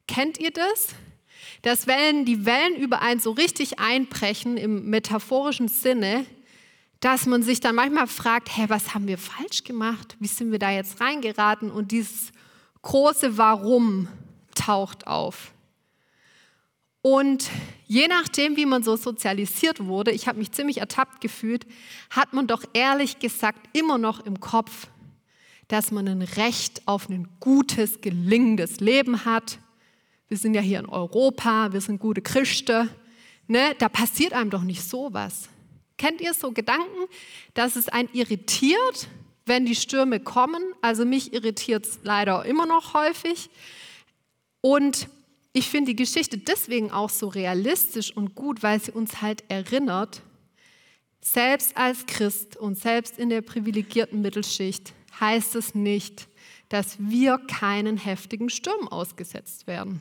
Kennt 0.06 0.38
ihr 0.38 0.50
das? 0.50 0.88
Dass 1.62 1.86
wenn 1.86 2.24
die 2.24 2.46
Wellen 2.46 2.76
über 2.76 3.02
einen 3.02 3.20
so 3.20 3.32
richtig 3.32 3.78
einbrechen 3.78 4.56
im 4.56 4.88
metaphorischen 4.88 5.68
Sinne, 5.68 6.24
dass 7.00 7.26
man 7.26 7.42
sich 7.42 7.60
dann 7.60 7.74
manchmal 7.74 8.06
fragt, 8.06 8.56
hä, 8.56 8.64
was 8.68 8.94
haben 8.94 9.06
wir 9.06 9.18
falsch 9.18 9.64
gemacht? 9.64 10.16
Wie 10.18 10.26
sind 10.26 10.50
wir 10.50 10.58
da 10.58 10.70
jetzt 10.70 11.00
reingeraten? 11.00 11.70
Und 11.70 11.92
dieses 11.92 12.32
große 12.82 13.36
Warum 13.36 14.08
taucht 14.54 15.06
auf. 15.06 15.52
Und 17.02 17.50
je 17.86 18.08
nachdem, 18.08 18.56
wie 18.56 18.66
man 18.66 18.82
so 18.82 18.96
sozialisiert 18.96 19.84
wurde, 19.84 20.10
ich 20.10 20.26
habe 20.26 20.38
mich 20.38 20.52
ziemlich 20.52 20.78
ertappt 20.78 21.20
gefühlt, 21.20 21.66
hat 22.10 22.32
man 22.32 22.46
doch 22.46 22.64
ehrlich 22.72 23.18
gesagt 23.18 23.68
immer 23.76 23.98
noch 23.98 24.24
im 24.26 24.40
Kopf, 24.40 24.88
dass 25.68 25.90
man 25.90 26.08
ein 26.08 26.22
Recht 26.22 26.82
auf 26.86 27.08
ein 27.08 27.28
gutes, 27.40 28.00
gelingendes 28.00 28.80
Leben 28.80 29.24
hat. 29.24 29.58
Wir 30.28 30.36
sind 30.36 30.54
ja 30.54 30.60
hier 30.60 30.80
in 30.80 30.86
Europa, 30.86 31.72
wir 31.72 31.80
sind 31.80 32.00
gute 32.00 32.20
Christen. 32.20 32.90
Ne? 33.46 33.74
Da 33.78 33.88
passiert 33.88 34.32
einem 34.32 34.50
doch 34.50 34.62
nicht 34.62 34.82
sowas. 34.82 35.48
Kennt 35.98 36.20
ihr 36.20 36.34
so 36.34 36.52
Gedanken, 36.52 37.06
dass 37.54 37.76
es 37.76 37.88
einen 37.88 38.08
irritiert, 38.12 39.08
wenn 39.46 39.66
die 39.66 39.74
Stürme 39.74 40.20
kommen? 40.20 40.62
Also 40.80 41.04
mich 41.04 41.32
irritiert 41.32 41.86
es 41.86 41.98
leider 42.02 42.44
immer 42.44 42.66
noch 42.66 42.94
häufig. 42.94 43.50
Und 44.60 45.08
ich 45.58 45.68
finde 45.68 45.90
die 45.90 45.96
Geschichte 45.96 46.38
deswegen 46.38 46.92
auch 46.92 47.10
so 47.10 47.26
realistisch 47.26 48.16
und 48.16 48.36
gut, 48.36 48.62
weil 48.62 48.80
sie 48.80 48.92
uns 48.92 49.20
halt 49.20 49.42
erinnert, 49.48 50.22
selbst 51.20 51.76
als 51.76 52.06
Christ 52.06 52.56
und 52.56 52.78
selbst 52.78 53.18
in 53.18 53.28
der 53.28 53.42
privilegierten 53.42 54.22
Mittelschicht 54.22 54.94
heißt 55.18 55.56
es 55.56 55.74
nicht, 55.74 56.28
dass 56.68 56.96
wir 57.00 57.38
keinen 57.38 57.96
heftigen 57.96 58.50
Sturm 58.50 58.86
ausgesetzt 58.86 59.66
werden. 59.66 60.00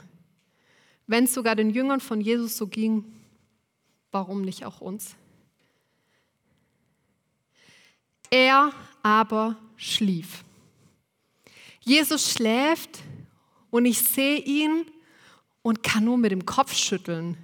Wenn 1.07 1.23
es 1.23 1.33
sogar 1.33 1.55
den 1.55 1.71
Jüngern 1.71 2.01
von 2.01 2.21
Jesus 2.21 2.55
so 2.55 2.67
ging, 2.67 3.03
warum 4.11 4.43
nicht 4.43 4.63
auch 4.63 4.79
uns? 4.79 5.15
Er 8.29 8.71
aber 9.01 9.57
schlief. 9.75 10.43
Jesus 11.79 12.31
schläft 12.31 12.99
und 13.71 13.85
ich 13.85 13.99
sehe 14.03 14.37
ihn 14.37 14.85
und 15.67 15.83
kann 15.83 16.05
nur 16.05 16.17
mit 16.17 16.31
dem 16.31 16.45
Kopf 16.45 16.73
schütteln. 16.73 17.35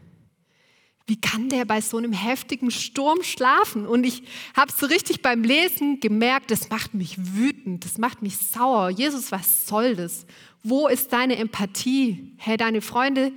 Wie 1.05 1.19
kann 1.19 1.49
der 1.49 1.65
bei 1.65 1.81
so 1.81 1.97
einem 1.97 2.13
heftigen 2.13 2.71
Sturm 2.71 3.21
schlafen? 3.21 3.85
Und 3.85 4.05
ich 4.05 4.23
habe 4.55 4.71
so 4.71 4.85
richtig 4.85 5.21
beim 5.21 5.43
Lesen 5.43 5.99
gemerkt, 5.99 6.49
das 6.49 6.69
macht 6.69 6.93
mich 6.93 7.17
wütend, 7.17 7.83
das 7.83 7.97
macht 7.97 8.21
mich 8.21 8.37
sauer. 8.37 8.89
Jesus, 8.91 9.33
was 9.33 9.67
soll 9.67 9.97
das? 9.97 10.25
Wo 10.63 10.87
ist 10.87 11.11
deine 11.11 11.35
Empathie? 11.35 12.33
Hey, 12.37 12.55
deine 12.55 12.79
Freunde 12.79 13.33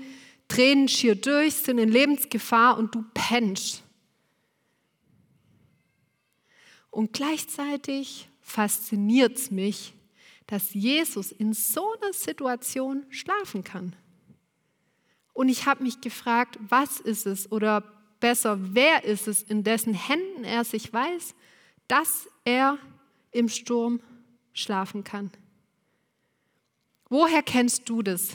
drehen 0.46 0.86
schier 0.86 1.16
durch, 1.16 1.54
sind 1.54 1.78
in 1.78 1.88
Lebensgefahr 1.88 2.78
und 2.78 2.94
du 2.94 3.04
pennst. 3.12 3.82
Und 6.92 7.12
gleichzeitig 7.12 8.28
fasziniert 8.40 9.36
es 9.36 9.50
mich, 9.50 9.94
dass 10.46 10.74
Jesus 10.74 11.32
in 11.32 11.54
so 11.54 11.92
einer 12.00 12.12
Situation 12.12 13.04
schlafen 13.10 13.64
kann. 13.64 13.96
Und 15.36 15.50
ich 15.50 15.66
habe 15.66 15.82
mich 15.82 16.00
gefragt, 16.00 16.58
was 16.66 16.98
ist 16.98 17.26
es 17.26 17.52
oder 17.52 17.82
besser, 18.20 18.56
wer 18.74 19.04
ist 19.04 19.28
es, 19.28 19.42
in 19.42 19.64
dessen 19.64 19.92
Händen 19.92 20.44
er 20.44 20.64
sich 20.64 20.90
weiß, 20.90 21.34
dass 21.88 22.26
er 22.46 22.78
im 23.32 23.50
Sturm 23.50 24.00
schlafen 24.54 25.04
kann. 25.04 25.30
Woher 27.10 27.42
kennst 27.42 27.86
du 27.86 28.00
das, 28.00 28.30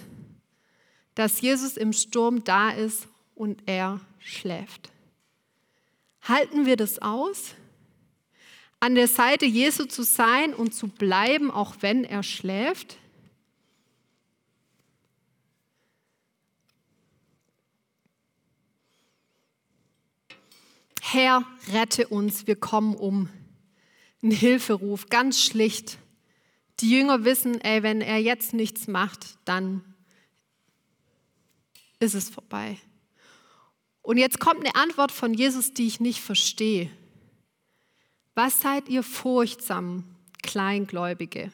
dass 1.15 1.41
Jesus 1.41 1.75
im 1.75 1.91
Sturm 1.91 2.43
da 2.43 2.69
ist 2.69 3.07
und 3.33 3.63
er 3.65 3.99
schläft? 4.19 4.91
Halten 6.21 6.67
wir 6.67 6.77
das 6.77 6.99
aus, 6.99 7.55
an 8.79 8.93
der 8.93 9.07
Seite 9.07 9.47
Jesu 9.47 9.85
zu 9.85 10.03
sein 10.03 10.53
und 10.53 10.75
zu 10.75 10.87
bleiben, 10.87 11.49
auch 11.49 11.77
wenn 11.79 12.03
er 12.03 12.21
schläft? 12.21 12.97
Herr, 21.13 21.45
rette 21.73 22.07
uns, 22.07 22.47
wir 22.47 22.55
kommen 22.55 22.95
um. 22.95 23.27
Ein 24.23 24.31
Hilferuf, 24.31 25.07
ganz 25.07 25.43
schlicht, 25.43 25.97
Die 26.79 26.89
Jünger 26.89 27.25
wissen, 27.25 27.59
ey, 27.59 27.83
wenn 27.83 27.99
er 27.99 28.19
jetzt 28.19 28.53
nichts 28.53 28.87
macht, 28.87 29.37
dann 29.43 29.83
ist 31.99 32.15
es 32.15 32.29
vorbei. 32.29 32.77
Und 34.01 34.19
jetzt 34.19 34.39
kommt 34.39 34.61
eine 34.61 34.75
Antwort 34.75 35.11
von 35.11 35.33
Jesus, 35.33 35.73
die 35.73 35.85
ich 35.85 35.99
nicht 35.99 36.21
verstehe. 36.21 36.89
Was 38.33 38.61
seid 38.61 38.87
ihr 38.87 39.03
furchtsam, 39.03 40.05
Kleingläubige? 40.43 41.51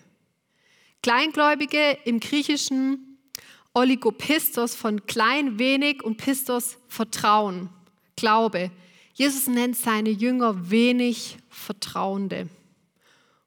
Kleingläubige 1.01 1.97
im 2.05 2.19
Griechischen 2.19 3.17
Oligopistos 3.73 4.75
von 4.75 5.07
klein, 5.07 5.57
wenig 5.57 6.03
und 6.03 6.17
Pistos 6.17 6.77
Vertrauen, 6.87 7.69
Glaube. 8.15 8.69
Jesus 9.17 9.47
nennt 9.47 9.75
seine 9.75 10.11
Jünger 10.11 10.69
wenig 10.69 11.39
Vertrauende. 11.49 12.47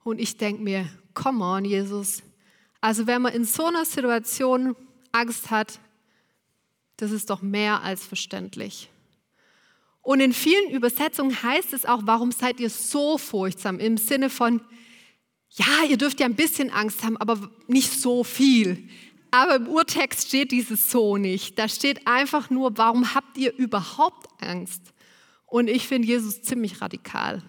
Und 0.03 0.21
ich 0.21 0.37
denke 0.37 0.61
mir, 0.61 0.89
come 1.15 1.45
on, 1.45 1.65
Jesus. 1.65 2.25
Also 2.81 3.07
wenn 3.07 3.23
man 3.23 3.35
in 3.35 3.45
so 3.45 3.67
einer 3.67 3.85
Situation 3.85 4.75
Angst 5.13 5.53
hat, 5.53 5.79
das 6.97 7.13
ist 7.13 7.31
doch 7.31 7.41
mehr 7.41 7.85
als 7.85 8.05
verständlich. 8.05 8.89
Und 10.03 10.19
in 10.19 10.33
vielen 10.33 10.73
Übersetzungen 10.73 11.41
heißt 11.41 11.73
es 11.73 11.87
auch, 11.87 12.01
warum 12.03 12.33
seid 12.33 12.59
ihr 12.59 12.69
so 12.69 13.17
furchtsam? 13.17 13.79
Im 13.79 13.97
Sinne 13.97 14.29
von, 14.29 14.61
ja, 15.51 15.85
ihr 15.89 15.99
dürft 15.99 16.19
ja 16.19 16.27
ein 16.27 16.35
bisschen 16.35 16.71
Angst 16.71 17.05
haben, 17.05 17.17
aber 17.17 17.49
nicht 17.69 17.93
so 17.93 18.25
viel. 18.25 18.89
Aber 19.31 19.55
im 19.55 19.69
Urtext 19.69 20.27
steht 20.27 20.51
dieses 20.51 20.91
so 20.91 21.17
nicht. 21.17 21.61
Da 21.61 21.69
steht 21.69 22.09
einfach 22.09 22.51
nur, 22.51 22.77
warum 22.77 23.15
habt 23.15 23.39
ihr 23.39 23.55
überhaupt 23.55 24.27
Angst? 24.43 24.83
Und 25.51 25.69
ich 25.69 25.87
finde 25.87 26.09
Jesus 26.09 26.41
ziemlich 26.41 26.81
radikal. 26.81 27.43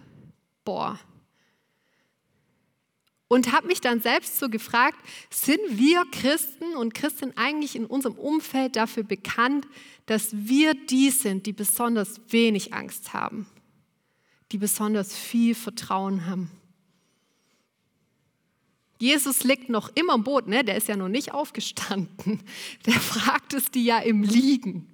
Boah 0.66 1.00
und 3.32 3.54
habe 3.54 3.68
mich 3.68 3.80
dann 3.80 4.02
selbst 4.02 4.40
so 4.40 4.50
gefragt, 4.50 4.98
sind 5.30 5.62
wir 5.70 6.04
Christen 6.12 6.76
und 6.76 6.94
Christen 6.94 7.32
eigentlich 7.38 7.78
in 7.78 7.86
unserem 7.86 8.16
Umfeld 8.16 8.76
dafür 8.76 9.04
bekannt, 9.04 9.66
dass 10.06 10.36
wir 10.36 10.74
die 10.74 11.12
sind, 11.12 11.46
die 11.46 11.54
besonders 11.54 12.20
wenig 12.28 12.74
Angst 12.74 13.14
haben, 13.14 13.48
die 14.52 14.58
besonders 14.58 15.16
viel 15.16 15.56
Vertrauen 15.56 16.26
haben. 16.26 16.52
Jesus 19.00 19.46
liegt 19.46 19.70
noch 19.70 19.96
immer 19.96 20.16
im 20.16 20.26
Boot, 20.26 20.50
ne? 20.50 20.66
der 20.66 20.76
ist 20.76 20.90
ja 20.90 20.98
noch 20.98 21.08
nicht 21.08 21.34
aufgestanden. 21.34 22.42
Der 22.86 23.00
fragt 23.00 23.54
es 23.54 23.72
die 23.72 23.86
ja 23.86 24.00
im 24.00 24.24
Liegen. 24.24 24.94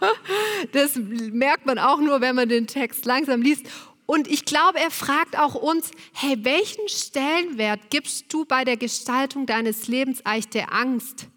Das 0.72 0.96
merkt 0.96 1.66
man 1.66 1.78
auch 1.78 1.98
nur, 2.00 2.20
wenn 2.20 2.36
man 2.36 2.48
den 2.48 2.66
Text 2.66 3.04
langsam 3.06 3.42
liest. 3.42 3.66
Und 4.06 4.28
ich 4.28 4.44
glaube, 4.44 4.78
er 4.78 4.90
fragt 4.90 5.38
auch 5.38 5.54
uns, 5.54 5.90
hey, 6.12 6.36
welchen 6.42 6.88
Stellenwert 6.88 7.90
gibst 7.90 8.32
du 8.32 8.44
bei 8.44 8.64
der 8.64 8.76
Gestaltung 8.76 9.46
deines 9.46 9.86
Lebens 9.86 10.26
eigentlich 10.26 10.48
der 10.48 10.72
Angst, 10.74 11.28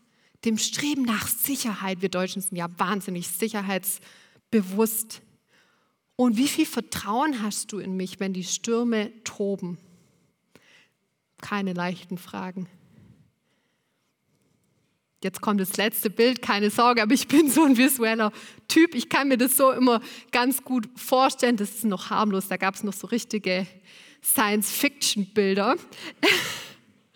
dem 0.44 0.58
Streben 0.58 1.04
nach 1.04 1.28
Sicherheit? 1.28 2.02
Wir 2.02 2.10
Deutschen 2.10 2.42
sind 2.42 2.58
ja 2.58 2.68
wahnsinnig 2.78 3.28
sicherheitsbewusst. 3.28 5.22
Und 6.16 6.38
wie 6.38 6.48
viel 6.48 6.66
Vertrauen 6.66 7.42
hast 7.44 7.72
du 7.72 7.80
in 7.80 7.96
mich, 7.96 8.20
wenn 8.20 8.34
die 8.34 8.44
Stürme 8.44 9.12
toben? 9.24 9.78
Keine 11.42 11.74
leichten 11.74 12.18
Fragen. 12.18 12.68
Jetzt 15.24 15.40
kommt 15.40 15.62
das 15.62 15.78
letzte 15.78 16.10
Bild, 16.10 16.42
keine 16.42 16.70
Sorge, 16.70 17.02
aber 17.02 17.14
ich 17.14 17.30
bin 17.30 17.50
so 17.50 17.64
ein 17.64 17.78
visueller 17.78 18.34
Typ. 18.68 18.94
Ich 18.94 19.08
kann 19.08 19.30
mir 19.30 19.38
das 19.38 19.56
so 19.56 19.72
immer 19.72 20.02
ganz 20.32 20.64
gut 20.64 20.90
vorstellen. 20.96 21.56
Das 21.56 21.70
ist 21.70 21.86
noch 21.86 22.10
harmlos, 22.10 22.50
da 22.50 22.58
gab 22.58 22.76
es 22.76 22.84
noch 22.84 22.92
so 22.92 23.08
richtige 23.08 23.66
Science-Fiction-Bilder. 24.22 25.78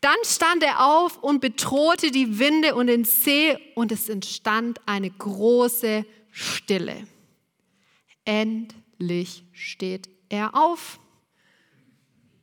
Dann 0.00 0.16
stand 0.24 0.62
er 0.62 0.84
auf 0.84 1.22
und 1.22 1.40
bedrohte 1.40 2.10
die 2.10 2.38
Winde 2.38 2.74
und 2.74 2.88
den 2.88 3.04
See 3.04 3.56
und 3.74 3.92
es 3.92 4.08
entstand 4.08 4.80
eine 4.84 5.10
große 5.10 6.04
Stille. 6.30 7.06
Endlich 8.24 9.44
steht 9.52 10.08
er 10.28 10.54
auf, 10.54 10.98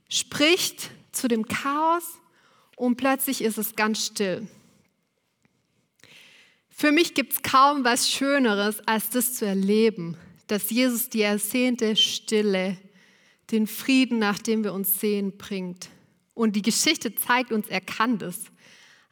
spricht 0.10 0.92
zu 1.12 1.28
dem 1.28 1.46
Chaos 1.48 2.04
und 2.78 2.96
plötzlich 2.96 3.44
ist 3.44 3.58
es 3.58 3.76
ganz 3.76 4.08
still. 4.08 4.48
Für 6.72 6.92
mich 6.92 7.14
gibt 7.14 7.34
es 7.34 7.44
kaum 7.44 7.84
was 7.84 8.10
Schöneres, 8.10 8.80
als 8.88 9.10
das 9.10 9.36
zu 9.36 9.46
erleben, 9.46 10.18
dass 10.48 10.70
Jesus 10.72 11.10
die 11.10 11.22
ersehnte 11.22 11.96
Stille, 11.96 12.78
den 13.52 13.68
Frieden, 13.68 14.18
nach 14.18 14.40
dem 14.40 14.64
wir 14.64 14.74
uns 14.74 15.00
sehen, 15.00 15.38
bringt. 15.38 15.90
Und 16.34 16.56
die 16.56 16.62
Geschichte 16.62 17.14
zeigt 17.14 17.52
uns, 17.52 17.68
er 17.68 17.82
kann 17.82 18.18
das. 18.18 18.40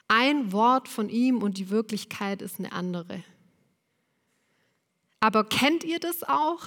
Ein 0.08 0.52
Wort 0.52 0.88
von 0.88 1.10
ihm 1.10 1.44
und 1.44 1.58
die 1.58 1.70
Wirklichkeit 1.70 2.42
ist 2.42 2.58
eine 2.58 2.72
andere. 2.72 3.24
Aber 5.20 5.44
kennt 5.44 5.84
ihr 5.84 6.00
das 6.00 6.24
auch? 6.24 6.64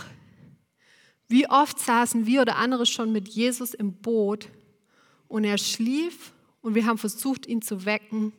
Wie 1.26 1.48
oft 1.48 1.78
saßen 1.78 2.26
wir 2.26 2.42
oder 2.42 2.57
andere 2.57 2.85
schon 2.85 3.11
mit 3.11 3.28
Jesus 3.28 3.72
im 3.72 3.94
Boot 3.94 4.48
und 5.26 5.44
er 5.44 5.57
schlief 5.57 6.33
und 6.61 6.74
wir 6.74 6.87
haben 6.87 6.98
versucht, 6.98 7.46
ihn 7.46 7.62
zu 7.62 7.87
wecken 7.87 8.33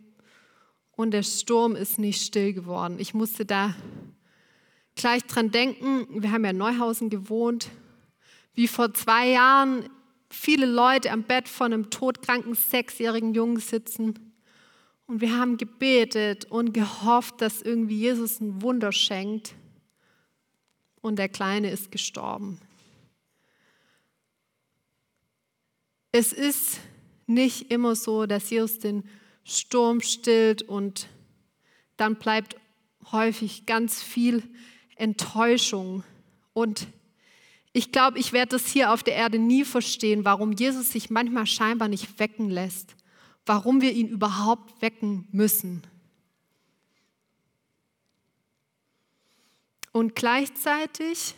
und 0.96 1.12
der 1.12 1.24
Sturm 1.24 1.76
ist 1.76 2.00
nicht 2.00 2.22
still 2.22 2.54
geworden. 2.54 2.98
Ich 3.00 3.14
musste 3.14 3.46
da 3.46 3.76
gleich 4.96 5.24
dran 5.26 5.52
denken, 5.52 6.22
wir 6.22 6.32
haben 6.32 6.44
ja 6.44 6.52
in 6.52 6.58
Neuhausen 6.58 7.10
gewohnt, 7.10 7.70
wie 8.54 8.68
vor 8.68 8.94
zwei 8.94 9.30
Jahren 9.30 9.90
viele 10.30 10.66
Leute 10.66 11.12
am 11.12 11.24
Bett 11.24 11.48
von 11.48 11.74
einem 11.74 11.90
todkranken 11.90 12.54
sechsjährigen 12.56 13.34
Jungen 13.34 13.60
sitzen. 13.60 14.34
Und 15.06 15.22
wir 15.22 15.38
haben 15.38 15.58
gebetet 15.58 16.46
und 16.46 16.74
gehofft, 16.74 17.42
dass 17.42 17.62
irgendwie 17.62 18.00
Jesus 18.00 18.40
ein 18.40 18.62
Wunder 18.62 18.92
schenkt. 18.92 19.56
Und 21.02 21.18
der 21.18 21.30
Kleine 21.30 21.70
ist 21.70 21.92
gestorben. 21.92 22.60
Es 26.12 26.32
ist 26.32 26.80
nicht 27.26 27.72
immer 27.72 27.96
so, 27.96 28.26
dass 28.26 28.50
Jesus 28.50 28.80
den 28.80 29.04
Sturm 29.44 30.02
stillt 30.02 30.62
und 30.62 31.08
dann 31.98 32.16
bleibt 32.16 32.56
häufig 33.12 33.66
ganz 33.66 34.02
viel 34.02 34.44
Enttäuschung. 34.96 36.04
Und 36.54 36.88
ich 37.74 37.92
glaube, 37.92 38.20
ich 38.20 38.34
werde 38.34 38.52
das 38.52 38.68
hier 38.68 38.92
auf 38.94 39.04
der 39.04 39.16
Erde 39.16 39.40
nie 39.40 39.66
verstehen, 39.66 40.26
warum 40.26 40.54
Jesus 40.54 40.92
sich 40.92 41.10
manchmal 41.10 41.48
scheinbar 41.48 41.88
nicht 41.88 42.20
wecken 42.20 42.50
lässt, 42.50 42.96
warum 43.46 43.82
wir 43.82 43.92
ihn 43.92 44.08
überhaupt 44.08 44.82
wecken 44.82 45.28
müssen. 45.32 45.84
Und 49.92 50.16
gleichzeitig 50.16 51.36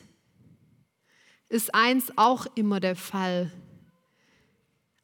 ist 1.49 1.75
eins 1.75 2.13
auch 2.17 2.45
immer 2.55 2.79
der 2.79 2.95
Fall. 2.95 3.51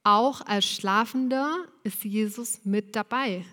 Auch 0.03 0.41
als 0.41 0.65
Schlafender 0.65 1.65
ist 1.83 2.03
Jesus 2.03 2.65
mit 2.65 2.95
dabei. 2.95 3.45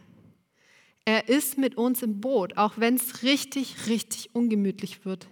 Er 1.04 1.28
ist 1.28 1.58
mit 1.58 1.76
uns 1.76 2.02
im 2.02 2.20
Boot, 2.20 2.56
auch 2.56 2.74
wenn 2.76 2.94
es 2.96 3.22
richtig, 3.22 3.86
richtig 3.86 4.30
ungemütlich 4.34 5.04
wird. 5.04 5.26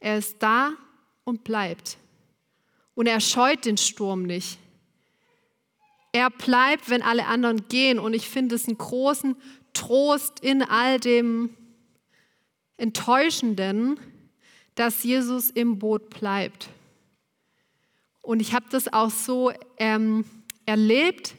Er 0.00 0.18
ist 0.18 0.42
da 0.42 0.72
und 1.24 1.44
bleibt. 1.44 1.98
Und 2.94 3.06
er 3.06 3.20
scheut 3.20 3.64
den 3.64 3.76
Sturm 3.76 4.22
nicht. 4.22 4.58
Er 6.12 6.30
bleibt, 6.30 6.88
wenn 6.88 7.02
alle 7.02 7.26
anderen 7.26 7.68
gehen. 7.68 7.98
Und 7.98 8.14
ich 8.14 8.28
finde 8.28 8.54
es 8.54 8.66
einen 8.66 8.78
großen 8.78 9.36
Trost 9.74 10.40
in 10.40 10.62
all 10.62 10.98
dem 10.98 11.54
Enttäuschenden, 12.78 14.00
dass 14.74 15.02
Jesus 15.02 15.50
im 15.50 15.78
Boot 15.78 16.10
bleibt. 16.10 16.68
Und 18.22 18.40
ich 18.40 18.54
habe 18.54 18.66
das 18.70 18.92
auch 18.92 19.10
so 19.10 19.52
ähm, 19.78 20.24
erlebt. 20.66 21.34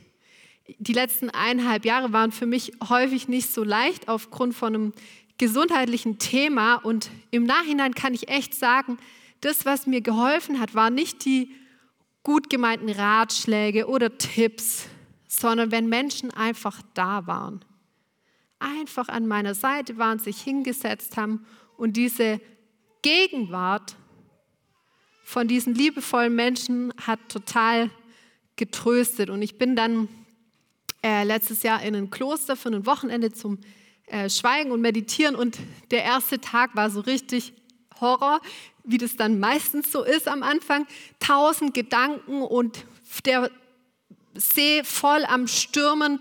Die 0.80 0.94
letzten 0.94 1.30
eineinhalb 1.30 1.86
Jahre 1.86 2.12
waren 2.12 2.32
für 2.32 2.46
mich 2.46 2.74
häufig 2.90 3.28
nicht 3.28 3.54
so 3.54 3.63
leicht 3.63 4.10
aufgrund 4.10 4.56
von 4.56 4.76
einem 4.76 4.94
gesundheitlichen 5.38 6.20
Thema. 6.20 6.76
Und 6.76 7.10
im 7.32 7.44
Nachhinein 7.44 7.94
kann 7.94 8.13
ich 8.13 8.30
echt 8.30 8.56
sagen, 8.56 8.98
das, 9.42 9.66
was 9.66 9.86
mir 9.86 10.02
geholfen 10.02 10.60
hat, 10.60 10.74
waren 10.74 10.96
nicht 10.96 11.26
die 11.26 11.54
gut 12.24 12.50
gemeinten 12.50 12.90
Ratschläge 12.90 13.88
oder 13.88 14.18
Tipps, 14.18 14.88
sondern 15.28 15.72
wenn 15.72 15.88
Menschen 15.88 16.32
einfach 16.32 16.82
da 16.94 17.28
waren. 17.28 17.63
Einfach 18.60 19.08
an 19.08 19.28
meiner 19.28 19.54
Seite 19.54 19.98
waren, 19.98 20.20
sich 20.20 20.42
hingesetzt 20.42 21.16
haben 21.16 21.46
und 21.78 21.96
diese 21.96 22.42
Gegenwart 23.04 23.96
von 25.24 25.48
diesen 25.48 25.76
liebevollen 25.76 26.34
Menschen 26.34 26.94
hat 27.06 27.20
total 27.30 27.92
getröstet. 28.58 29.30
Und 29.30 29.41
ich 29.41 29.58
bin 29.58 29.76
dann 29.76 30.10
äh, 31.04 31.24
letztes 31.24 31.63
Jahr 31.63 31.82
in 31.82 31.96
ein 31.96 32.10
Kloster 32.10 32.56
für 32.56 32.70
ein 32.70 32.86
Wochenende 32.86 33.32
zum 33.32 33.60
äh, 34.08 34.30
Schweigen 34.30 34.72
und 34.72 34.82
Meditieren. 34.82 35.36
Und 35.36 35.58
der 35.91 36.04
erste 36.04 36.41
Tag 36.41 36.76
war 36.76 36.89
so 36.89 37.00
richtig 37.00 37.54
Horror, 38.02 38.41
wie 38.84 38.98
das 38.98 39.15
dann 39.15 39.39
meistens 39.39 39.91
so 39.91 40.04
ist 40.04 40.28
am 40.28 40.43
Anfang. 40.43 40.88
Tausend 41.20 41.74
Gedanken 41.74 42.41
und 42.41 42.86
der 43.26 43.50
See 44.34 44.84
voll 44.84 45.26
am 45.26 45.48
Stürmen, 45.48 46.20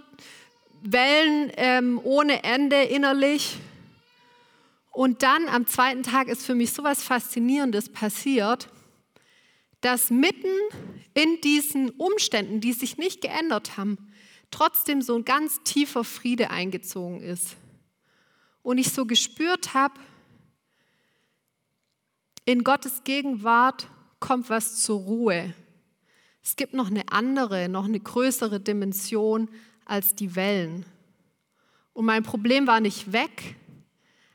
Wellen 0.82 1.52
ähm, 1.56 2.00
ohne 2.02 2.44
Ende 2.44 2.82
innerlich. 2.82 3.58
Und 4.90 5.22
dann 5.22 5.48
am 5.48 5.66
zweiten 5.66 6.02
Tag 6.02 6.28
ist 6.28 6.46
für 6.46 6.54
mich 6.54 6.72
so 6.72 6.82
was 6.82 7.02
Faszinierendes 7.02 7.90
passiert, 7.90 8.68
dass 9.80 10.10
mitten 10.10 10.54
in 11.14 11.40
diesen 11.42 11.90
Umständen, 11.90 12.60
die 12.60 12.72
sich 12.72 12.98
nicht 12.98 13.20
geändert 13.20 13.76
haben, 13.76 13.98
trotzdem 14.50 15.02
so 15.02 15.16
ein 15.16 15.24
ganz 15.24 15.62
tiefer 15.64 16.04
Friede 16.04 16.50
eingezogen 16.50 17.20
ist. 17.20 17.56
Und 18.62 18.78
ich 18.78 18.92
so 18.92 19.06
gespürt 19.06 19.74
habe, 19.74 19.94
in 22.44 22.64
Gottes 22.64 23.02
Gegenwart 23.04 23.88
kommt 24.20 24.50
was 24.50 24.82
zur 24.82 25.00
Ruhe. 25.00 25.54
Es 26.42 26.54
gibt 26.56 26.74
noch 26.74 26.88
eine 26.88 27.02
andere, 27.10 27.68
noch 27.68 27.86
eine 27.86 27.98
größere 27.98 28.60
Dimension 28.60 29.48
als 29.84 30.14
die 30.14 30.36
Wellen. 30.36 30.86
Und 31.92 32.04
mein 32.04 32.22
Problem 32.22 32.66
war 32.66 32.80
nicht 32.80 33.12
weg, 33.12 33.56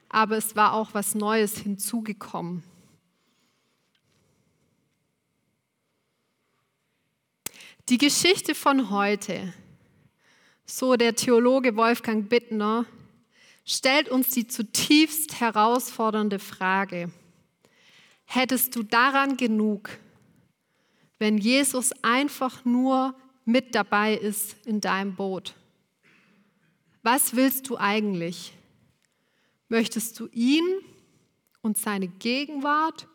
aber 0.09 0.35
es 0.35 0.55
war 0.55 0.73
auch 0.73 0.93
was 0.93 1.15
Neues 1.15 1.57
hinzugekommen. 1.57 2.63
Die 7.91 7.97
Geschichte 7.97 8.55
von 8.55 8.89
heute, 8.89 9.53
so 10.65 10.95
der 10.95 11.13
Theologe 11.13 11.75
Wolfgang 11.75 12.29
Bittner, 12.29 12.85
stellt 13.65 14.07
uns 14.07 14.29
die 14.29 14.47
zutiefst 14.47 15.41
herausfordernde 15.41 16.39
Frage, 16.39 17.11
hättest 18.23 18.77
du 18.77 18.83
daran 18.83 19.35
genug, 19.35 19.89
wenn 21.19 21.37
Jesus 21.37 21.91
einfach 22.01 22.63
nur 22.63 23.13
mit 23.43 23.75
dabei 23.75 24.13
ist 24.13 24.55
in 24.65 24.79
deinem 24.79 25.13
Boot? 25.13 25.53
Was 27.03 27.35
willst 27.35 27.67
du 27.67 27.75
eigentlich? 27.75 28.53
Möchtest 29.67 30.17
du 30.17 30.29
ihn 30.31 30.63
und 31.61 31.77
seine 31.77 32.07
Gegenwart 32.07 33.09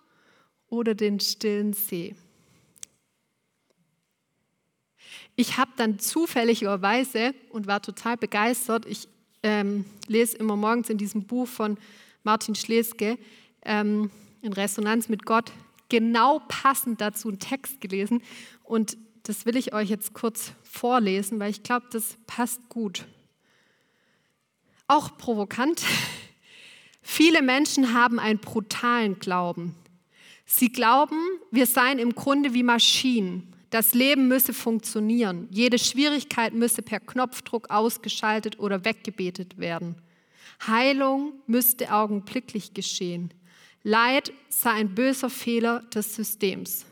oder 0.68 0.94
den 0.94 1.18
stillen 1.18 1.72
See? 1.72 2.14
Ich 5.36 5.58
habe 5.58 5.70
dann 5.76 5.98
zufälligerweise 5.98 7.34
und 7.50 7.66
war 7.66 7.82
total 7.82 8.16
begeistert, 8.16 8.86
ich 8.86 9.06
ähm, 9.42 9.84
lese 10.08 10.38
immer 10.38 10.56
morgens 10.56 10.88
in 10.88 10.98
diesem 10.98 11.26
Buch 11.26 11.46
von 11.46 11.76
Martin 12.24 12.54
Schleske, 12.54 13.18
ähm, 13.62 14.10
in 14.40 14.52
Resonanz 14.54 15.08
mit 15.08 15.26
Gott 15.26 15.52
genau 15.88 16.40
passend 16.48 17.00
dazu 17.00 17.28
einen 17.28 17.38
Text 17.38 17.80
gelesen 17.80 18.22
und 18.64 18.96
das 19.24 19.44
will 19.44 19.56
ich 19.56 19.74
euch 19.74 19.90
jetzt 19.90 20.14
kurz 20.14 20.52
vorlesen, 20.62 21.38
weil 21.38 21.50
ich 21.50 21.62
glaube, 21.62 21.86
das 21.90 22.16
passt 22.26 22.68
gut. 22.68 23.06
Auch 24.88 25.18
provokant. 25.18 25.82
Viele 27.02 27.42
Menschen 27.42 27.92
haben 27.92 28.18
einen 28.18 28.38
brutalen 28.38 29.18
Glauben. 29.18 29.74
Sie 30.44 30.70
glauben, 30.70 31.18
wir 31.50 31.66
seien 31.66 31.98
im 31.98 32.14
Grunde 32.14 32.54
wie 32.54 32.62
Maschinen. 32.62 33.55
Das 33.70 33.94
Leben 33.94 34.28
müsse 34.28 34.52
funktionieren. 34.52 35.48
Jede 35.50 35.78
Schwierigkeit 35.78 36.54
müsse 36.54 36.82
per 36.82 37.00
Knopfdruck 37.00 37.70
ausgeschaltet 37.70 38.58
oder 38.58 38.84
weggebetet 38.84 39.58
werden. 39.58 39.96
Heilung 40.66 41.32
müsste 41.46 41.92
augenblicklich 41.92 42.74
geschehen. 42.74 43.34
Leid 43.82 44.32
sei 44.48 44.70
ein 44.70 44.94
böser 44.94 45.30
Fehler 45.30 45.80
des 45.94 46.14
Systems. 46.14 46.86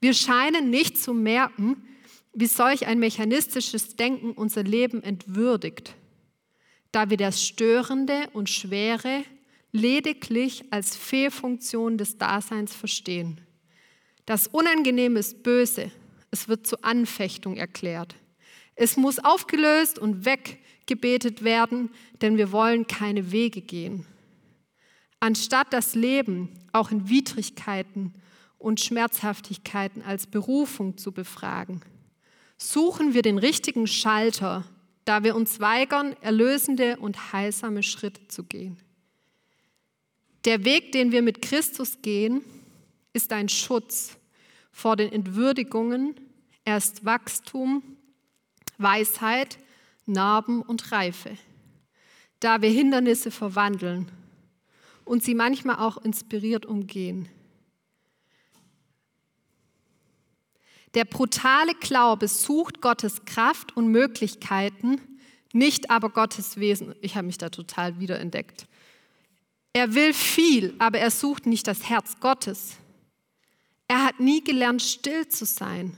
Wir 0.00 0.14
scheinen 0.14 0.70
nicht 0.70 0.96
zu 0.96 1.12
merken, 1.12 1.82
wie 2.32 2.46
solch 2.46 2.86
ein 2.86 2.98
mechanistisches 2.98 3.96
Denken 3.96 4.32
unser 4.32 4.62
Leben 4.62 5.02
entwürdigt, 5.02 5.94
da 6.92 7.10
wir 7.10 7.16
das 7.16 7.44
Störende 7.44 8.28
und 8.32 8.48
Schwere 8.48 9.24
lediglich 9.72 10.64
als 10.70 10.96
Fehlfunktion 10.96 11.98
des 11.98 12.18
Daseins 12.18 12.74
verstehen. 12.74 13.40
Das 14.26 14.46
Unangenehme 14.46 15.18
ist 15.18 15.42
böse, 15.42 15.90
es 16.30 16.48
wird 16.48 16.66
zur 16.66 16.84
Anfechtung 16.84 17.56
erklärt. 17.56 18.14
Es 18.76 18.96
muss 18.96 19.18
aufgelöst 19.18 19.98
und 19.98 20.24
weggebetet 20.24 21.44
werden, 21.44 21.90
denn 22.22 22.36
wir 22.36 22.52
wollen 22.52 22.86
keine 22.86 23.32
Wege 23.32 23.60
gehen. 23.60 24.06
Anstatt 25.18 25.72
das 25.72 25.94
Leben 25.94 26.48
auch 26.72 26.90
in 26.90 27.08
Widrigkeiten 27.08 28.14
und 28.58 28.80
Schmerzhaftigkeiten 28.80 30.02
als 30.02 30.26
Berufung 30.26 30.96
zu 30.96 31.12
befragen, 31.12 31.82
suchen 32.56 33.14
wir 33.14 33.22
den 33.22 33.38
richtigen 33.38 33.86
Schalter, 33.86 34.64
da 35.04 35.24
wir 35.24 35.34
uns 35.34 35.60
weigern, 35.60 36.14
erlösende 36.20 36.96
und 36.98 37.32
heilsame 37.32 37.82
Schritte 37.82 38.28
zu 38.28 38.44
gehen. 38.44 38.78
Der 40.44 40.64
Weg, 40.64 40.92
den 40.92 41.12
wir 41.12 41.20
mit 41.20 41.42
Christus 41.42 42.00
gehen, 42.00 42.42
ist 43.12 43.32
ein 43.32 43.48
Schutz 43.48 44.16
vor 44.72 44.96
den 44.96 45.12
Entwürdigungen, 45.12 46.14
erst 46.64 47.04
Wachstum, 47.04 47.82
Weisheit, 48.78 49.58
Narben 50.06 50.62
und 50.62 50.92
Reife, 50.92 51.36
da 52.40 52.62
wir 52.62 52.70
Hindernisse 52.70 53.30
verwandeln 53.30 54.10
und 55.04 55.22
sie 55.22 55.34
manchmal 55.34 55.76
auch 55.76 55.98
inspiriert 55.98 56.66
umgehen. 56.66 57.28
Der 60.94 61.04
brutale 61.04 61.74
Glaube 61.74 62.26
sucht 62.26 62.80
Gottes 62.80 63.24
Kraft 63.24 63.76
und 63.76 63.88
Möglichkeiten, 63.88 65.00
nicht 65.52 65.90
aber 65.90 66.10
Gottes 66.10 66.58
Wesen. 66.58 66.94
Ich 67.00 67.16
habe 67.16 67.26
mich 67.26 67.38
da 67.38 67.48
total 67.48 68.00
wiederentdeckt. 68.00 68.66
Er 69.72 69.94
will 69.94 70.12
viel, 70.14 70.74
aber 70.78 70.98
er 70.98 71.12
sucht 71.12 71.46
nicht 71.46 71.66
das 71.68 71.88
Herz 71.88 72.18
Gottes. 72.18 72.76
Er 73.90 74.04
hat 74.04 74.20
nie 74.20 74.44
gelernt, 74.44 74.82
still 74.82 75.26
zu 75.28 75.44
sein. 75.44 75.96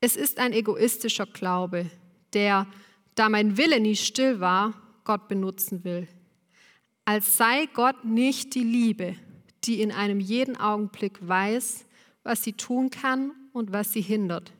Es 0.00 0.16
ist 0.16 0.38
ein 0.38 0.52
egoistischer 0.52 1.26
Glaube, 1.26 1.90
der, 2.32 2.66
da 3.14 3.28
mein 3.28 3.56
Wille 3.56 3.80
nie 3.80 3.96
still 3.96 4.40
war, 4.40 4.74
Gott 5.04 5.28
benutzen 5.28 5.84
will 5.84 6.08
als 7.06 7.36
sei 7.36 7.66
Gott 7.72 8.04
nicht 8.04 8.54
die 8.54 8.64
Liebe, 8.64 9.16
die 9.64 9.80
in 9.80 9.92
einem 9.92 10.20
jeden 10.20 10.56
Augenblick 10.56 11.26
weiß, 11.26 11.86
was 12.24 12.42
sie 12.42 12.52
tun 12.52 12.90
kann 12.90 13.30
und 13.52 13.72
was 13.72 13.92
sie 13.92 14.02
hindert, 14.02 14.52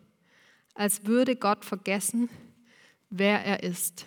als 0.75 1.05
würde 1.05 1.37
Gott 1.37 1.65
vergessen, 1.65 2.31
wer 3.11 3.45
er 3.45 3.65
ist. 3.65 4.07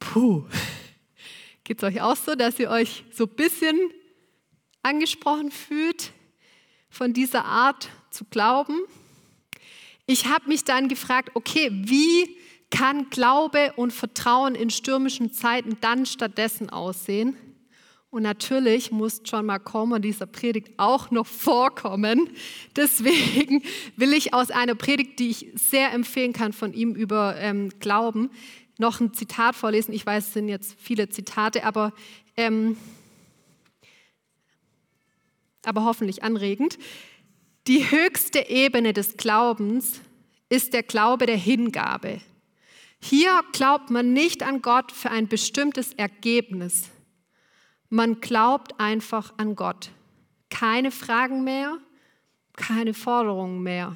Puh, 0.00 0.44
geht 1.64 1.78
es 1.78 1.84
euch 1.84 2.00
auch 2.02 2.16
so, 2.16 2.34
dass 2.34 2.58
ihr 2.58 2.70
euch 2.70 3.04
so 3.12 3.24
ein 3.24 3.36
bisschen 3.36 3.78
angesprochen 4.86 5.50
fühlt 5.50 6.12
von 6.88 7.12
dieser 7.12 7.44
Art 7.44 7.88
zu 8.10 8.24
glauben? 8.24 8.78
Ich 10.06 10.26
habe 10.26 10.48
mich 10.48 10.62
dann 10.64 10.88
gefragt, 10.88 11.32
okay, 11.34 11.70
wie 11.72 12.36
kann 12.70 13.10
Glaube 13.10 13.72
und 13.76 13.92
Vertrauen 13.92 14.54
in 14.54 14.70
stürmischen 14.70 15.32
Zeiten 15.32 15.76
dann 15.80 16.06
stattdessen 16.06 16.70
aussehen? 16.70 17.36
Und 18.10 18.22
natürlich 18.22 18.92
muss 18.92 19.20
John 19.24 19.46
Marcomer 19.46 19.98
dieser 19.98 20.26
Predigt 20.26 20.70
auch 20.78 21.10
noch 21.10 21.26
vorkommen. 21.26 22.30
Deswegen 22.76 23.62
will 23.96 24.12
ich 24.12 24.32
aus 24.32 24.50
einer 24.50 24.76
Predigt, 24.76 25.18
die 25.18 25.30
ich 25.30 25.48
sehr 25.54 25.92
empfehlen 25.92 26.32
kann 26.32 26.52
von 26.52 26.72
ihm 26.72 26.94
über 26.94 27.36
ähm, 27.36 27.70
Glauben, 27.80 28.30
noch 28.78 29.00
ein 29.00 29.12
Zitat 29.12 29.56
vorlesen. 29.56 29.92
Ich 29.92 30.06
weiß, 30.06 30.28
es 30.28 30.32
sind 30.32 30.48
jetzt 30.48 30.76
viele 30.78 31.08
Zitate, 31.08 31.64
aber, 31.64 31.92
ähm, 32.36 32.76
aber 35.66 35.84
hoffentlich 35.84 36.22
anregend. 36.22 36.78
Die 37.66 37.90
höchste 37.90 38.48
Ebene 38.48 38.92
des 38.92 39.16
Glaubens 39.16 40.00
ist 40.48 40.72
der 40.72 40.82
Glaube 40.82 41.26
der 41.26 41.36
Hingabe, 41.36 42.20
hier 43.00 43.42
glaubt 43.52 43.90
man 43.90 44.12
nicht 44.12 44.42
an 44.42 44.62
Gott 44.62 44.90
für 44.90 45.10
ein 45.10 45.28
bestimmtes 45.28 45.92
Ergebnis. 45.92 46.90
Man 47.88 48.20
glaubt 48.20 48.80
einfach 48.80 49.34
an 49.36 49.54
Gott. 49.54 49.90
Keine 50.50 50.90
Fragen 50.90 51.44
mehr, 51.44 51.78
keine 52.56 52.94
Forderungen 52.94 53.62
mehr. 53.62 53.94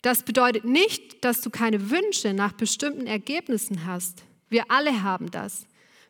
Das 0.00 0.22
bedeutet 0.22 0.64
nicht, 0.64 1.24
dass 1.24 1.40
du 1.40 1.50
keine 1.50 1.90
Wünsche 1.90 2.34
nach 2.34 2.52
bestimmten 2.52 3.06
Ergebnissen 3.06 3.86
hast. 3.86 4.22
Wir 4.48 4.70
alle 4.70 5.02
haben 5.02 5.30
das. 5.30 5.66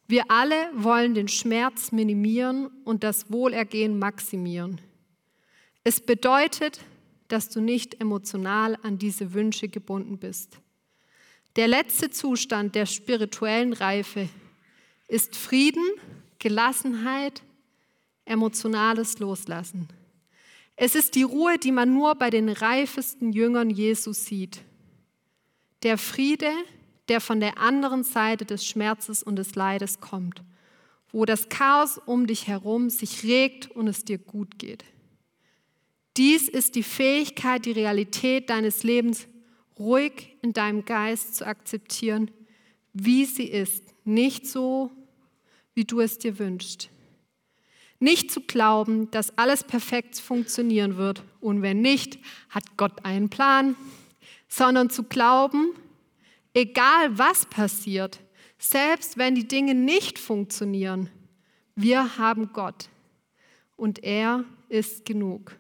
Wir 0.07 0.31
alle 0.31 0.71
wollen 0.75 1.15
den 1.15 1.29
Schmerz 1.29 1.91
minimieren 1.91 2.69
und 2.85 3.05
das 3.05 3.31
Wohlergehen 3.33 3.99
maximieren. 3.99 4.81
Es 5.83 6.01
bedeutet, 6.01 6.81
dass 7.29 7.49
du 7.49 7.61
nicht 7.61 8.01
emotional 8.01 8.77
an 8.83 8.99
diese 8.99 9.33
Wünsche 9.33 9.69
gebunden 9.69 10.19
bist. 10.19 10.59
Der 11.57 11.69
letzte 11.69 12.11
Zustand 12.11 12.75
der 12.75 12.87
spirituellen 12.87 13.73
Reife 13.73 14.29
ist 15.09 15.37
Frieden, 15.37 15.85
Gelassenheit, 16.39 17.43
emotionales 18.25 19.19
Loslassen. 19.19 19.89
Es 20.77 20.95
ist 20.95 21.15
die 21.15 21.23
Ruhe, 21.23 21.59
die 21.59 21.73
man 21.73 21.95
nur 21.95 22.17
bei 22.17 22.31
den 22.31 22.49
reifesten 22.49 23.33
Jüngern 23.33 23.71
Jesus 23.71 24.27
sieht. 24.27 24.61
Der 25.83 25.99
Friede, 25.99 26.51
der 27.09 27.21
von 27.21 27.41
der 27.41 27.59
anderen 27.59 28.05
Seite 28.05 28.45
des 28.45 28.67
Schmerzes 28.67 29.23
und 29.23 29.37
des 29.37 29.55
Leides 29.55 30.01
kommt, 30.01 30.43
wo 31.13 31.25
das 31.25 31.49
Chaos 31.49 31.99
um 31.99 32.27
dich 32.27 32.49
herum 32.49 32.91
sich 32.91 33.25
regt 33.25 33.71
und 33.71 33.89
es 33.89 34.05
dir 34.05 34.19
gut 34.19 34.59
geht. 34.59 34.85
Dies 36.17 36.49
ist 36.49 36.77
die 36.77 36.83
Fähigkeit, 36.83 37.67
die 37.67 37.73
Realität 37.73 38.49
deines 38.51 38.85
Lebens 38.85 39.27
ruhig 39.79 40.37
in 40.43 40.53
deinem 40.53 40.85
Geist 40.85 41.35
zu 41.35 41.47
akzeptieren, 41.47 42.31
wie 42.93 43.25
sie 43.25 43.49
ist, 43.49 43.83
nicht 44.05 44.47
so, 44.47 44.93
wie 45.75 45.85
du 45.85 46.01
es 46.01 46.19
dir 46.19 46.39
wünschst. 46.39 46.91
Nicht 47.99 48.31
zu 48.31 48.41
glauben, 48.41 49.11
dass 49.11 49.37
alles 49.39 49.65
perfekt 49.65 50.19
funktionieren 50.19 50.97
wird 50.97 51.25
und 51.41 51.63
wenn 51.63 51.81
nicht, 51.81 52.19
hat 52.51 52.77
Gott 52.77 53.05
einen 53.05 53.29
Plan, 53.29 53.77
sondern 54.49 54.91
zu 54.91 55.05
glauben, 55.05 55.71
egal 56.55 57.19
was 57.19 57.45
passiert, 57.47 58.21
selbst 58.59 59.19
wenn 59.19 59.35
die 59.35 59.47
Dinge 59.47 59.75
nicht 59.75 60.19
funktionieren, 60.19 61.11
wir 61.75 62.17
haben 62.17 62.53
Gott 62.53 62.89
und 63.77 64.03
er 64.03 64.45
ist 64.69 65.05
genug. 65.05 65.57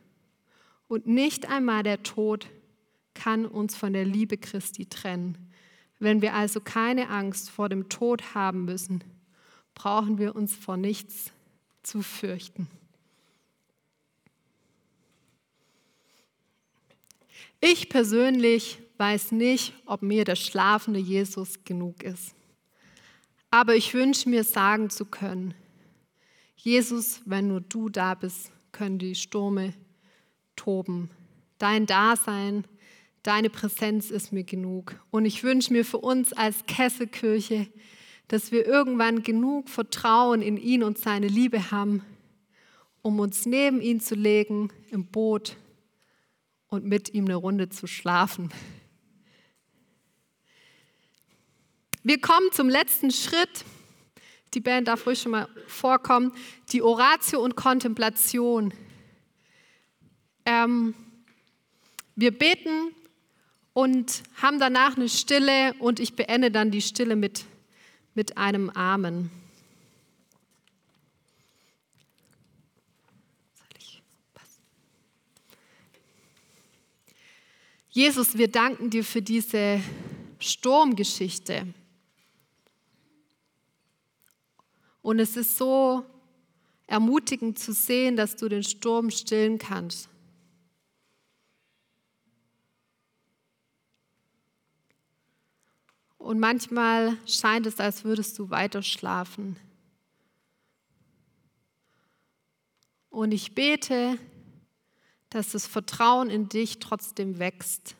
Und 0.88 1.06
nicht 1.06 1.48
einmal 1.48 1.82
der 1.82 2.02
Tod 2.02 2.48
kann 3.14 3.46
uns 3.46 3.76
von 3.76 3.92
der 3.92 4.04
Liebe 4.04 4.38
Christi 4.38 4.86
trennen. 4.86 5.36
Wenn 5.98 6.22
wir 6.22 6.34
also 6.34 6.60
keine 6.60 7.08
Angst 7.08 7.50
vor 7.50 7.68
dem 7.68 7.88
Tod 7.88 8.34
haben 8.34 8.64
müssen, 8.64 9.02
brauchen 9.74 10.18
wir 10.18 10.36
uns 10.36 10.54
vor 10.54 10.76
nichts 10.76 11.32
zu 11.82 12.02
fürchten. 12.02 12.68
Ich 17.60 17.88
persönlich 17.88 18.78
weiß 18.98 19.32
nicht, 19.32 19.74
ob 19.86 20.02
mir 20.02 20.24
der 20.24 20.36
schlafende 20.36 21.00
Jesus 21.00 21.64
genug 21.64 22.02
ist. 22.02 22.34
Aber 23.50 23.74
ich 23.76 23.94
wünsche 23.94 24.28
mir 24.28 24.44
sagen 24.44 24.90
zu 24.90 25.04
können, 25.04 25.54
Jesus, 26.56 27.20
wenn 27.24 27.48
nur 27.48 27.60
du 27.60 27.88
da 27.88 28.14
bist, 28.14 28.50
können 28.72 28.98
die 28.98 29.14
Stürme 29.14 29.74
toben. 30.56 31.10
Dein 31.58 31.86
Dasein, 31.86 32.64
deine 33.22 33.50
Präsenz 33.50 34.10
ist 34.10 34.32
mir 34.32 34.44
genug. 34.44 34.96
Und 35.10 35.24
ich 35.24 35.44
wünsche 35.44 35.72
mir 35.72 35.84
für 35.84 35.98
uns 35.98 36.32
als 36.32 36.64
Kesselkirche, 36.66 37.68
dass 38.28 38.50
wir 38.50 38.66
irgendwann 38.66 39.22
genug 39.22 39.68
Vertrauen 39.68 40.42
in 40.42 40.56
ihn 40.56 40.82
und 40.82 40.98
seine 40.98 41.28
Liebe 41.28 41.70
haben, 41.70 42.02
um 43.02 43.20
uns 43.20 43.44
neben 43.46 43.80
ihn 43.80 44.00
zu 44.00 44.14
legen 44.14 44.70
im 44.90 45.06
Boot 45.06 45.56
und 46.68 46.84
mit 46.84 47.12
ihm 47.12 47.26
eine 47.26 47.36
Runde 47.36 47.68
zu 47.68 47.86
schlafen. 47.86 48.50
Wir 52.04 52.20
kommen 52.20 52.52
zum 52.52 52.68
letzten 52.68 53.10
Schritt. 53.10 53.64
Die 54.54 54.60
Band 54.60 54.86
darf 54.86 55.06
ruhig 55.06 55.20
schon 55.20 55.32
mal 55.32 55.48
vorkommen. 55.66 56.32
Die 56.70 56.82
Oratio 56.82 57.42
und 57.42 57.56
Kontemplation. 57.56 58.72
Ähm, 60.46 60.94
wir 62.14 62.30
beten 62.30 62.94
und 63.72 64.22
haben 64.40 64.60
danach 64.60 64.96
eine 64.96 65.08
Stille 65.08 65.74
und 65.80 65.98
ich 65.98 66.14
beende 66.14 66.52
dann 66.52 66.70
die 66.70 66.82
Stille 66.82 67.16
mit 67.16 67.44
mit 68.14 68.38
einem 68.38 68.70
Amen. 68.70 69.30
Jesus, 77.90 78.36
wir 78.36 78.48
danken 78.48 78.90
dir 78.90 79.04
für 79.04 79.22
diese 79.22 79.80
Sturmgeschichte. 80.40 81.72
Und 85.04 85.18
es 85.18 85.36
ist 85.36 85.58
so 85.58 86.02
ermutigend 86.86 87.58
zu 87.58 87.74
sehen, 87.74 88.16
dass 88.16 88.36
du 88.36 88.48
den 88.48 88.62
Sturm 88.62 89.10
stillen 89.10 89.58
kannst. 89.58 90.08
Und 96.16 96.40
manchmal 96.40 97.18
scheint 97.26 97.66
es, 97.66 97.80
als 97.80 98.04
würdest 98.04 98.38
du 98.38 98.48
weiter 98.48 98.82
schlafen. 98.82 99.58
Und 103.10 103.32
ich 103.32 103.54
bete, 103.54 104.18
dass 105.28 105.50
das 105.50 105.66
Vertrauen 105.66 106.30
in 106.30 106.48
dich 106.48 106.78
trotzdem 106.78 107.38
wächst. 107.38 107.94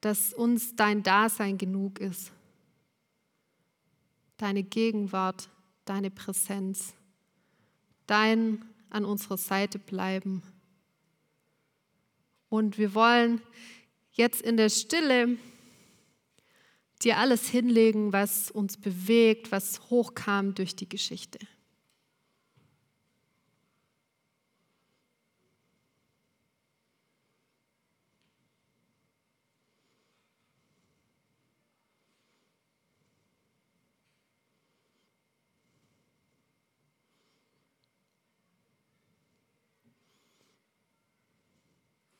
Dass 0.00 0.32
uns 0.32 0.74
dein 0.76 1.02
Dasein 1.02 1.58
genug 1.58 2.00
ist. 2.00 2.32
Deine 4.42 4.64
Gegenwart, 4.64 5.48
deine 5.84 6.10
Präsenz, 6.10 6.94
dein 8.08 8.64
an 8.90 9.04
unserer 9.04 9.36
Seite 9.36 9.78
bleiben. 9.78 10.42
Und 12.48 12.76
wir 12.76 12.92
wollen 12.96 13.40
jetzt 14.10 14.42
in 14.42 14.56
der 14.56 14.68
Stille 14.68 15.38
dir 17.02 17.18
alles 17.18 17.48
hinlegen, 17.48 18.12
was 18.12 18.50
uns 18.50 18.78
bewegt, 18.78 19.52
was 19.52 19.88
hochkam 19.90 20.54
durch 20.56 20.74
die 20.74 20.88
Geschichte. 20.88 21.38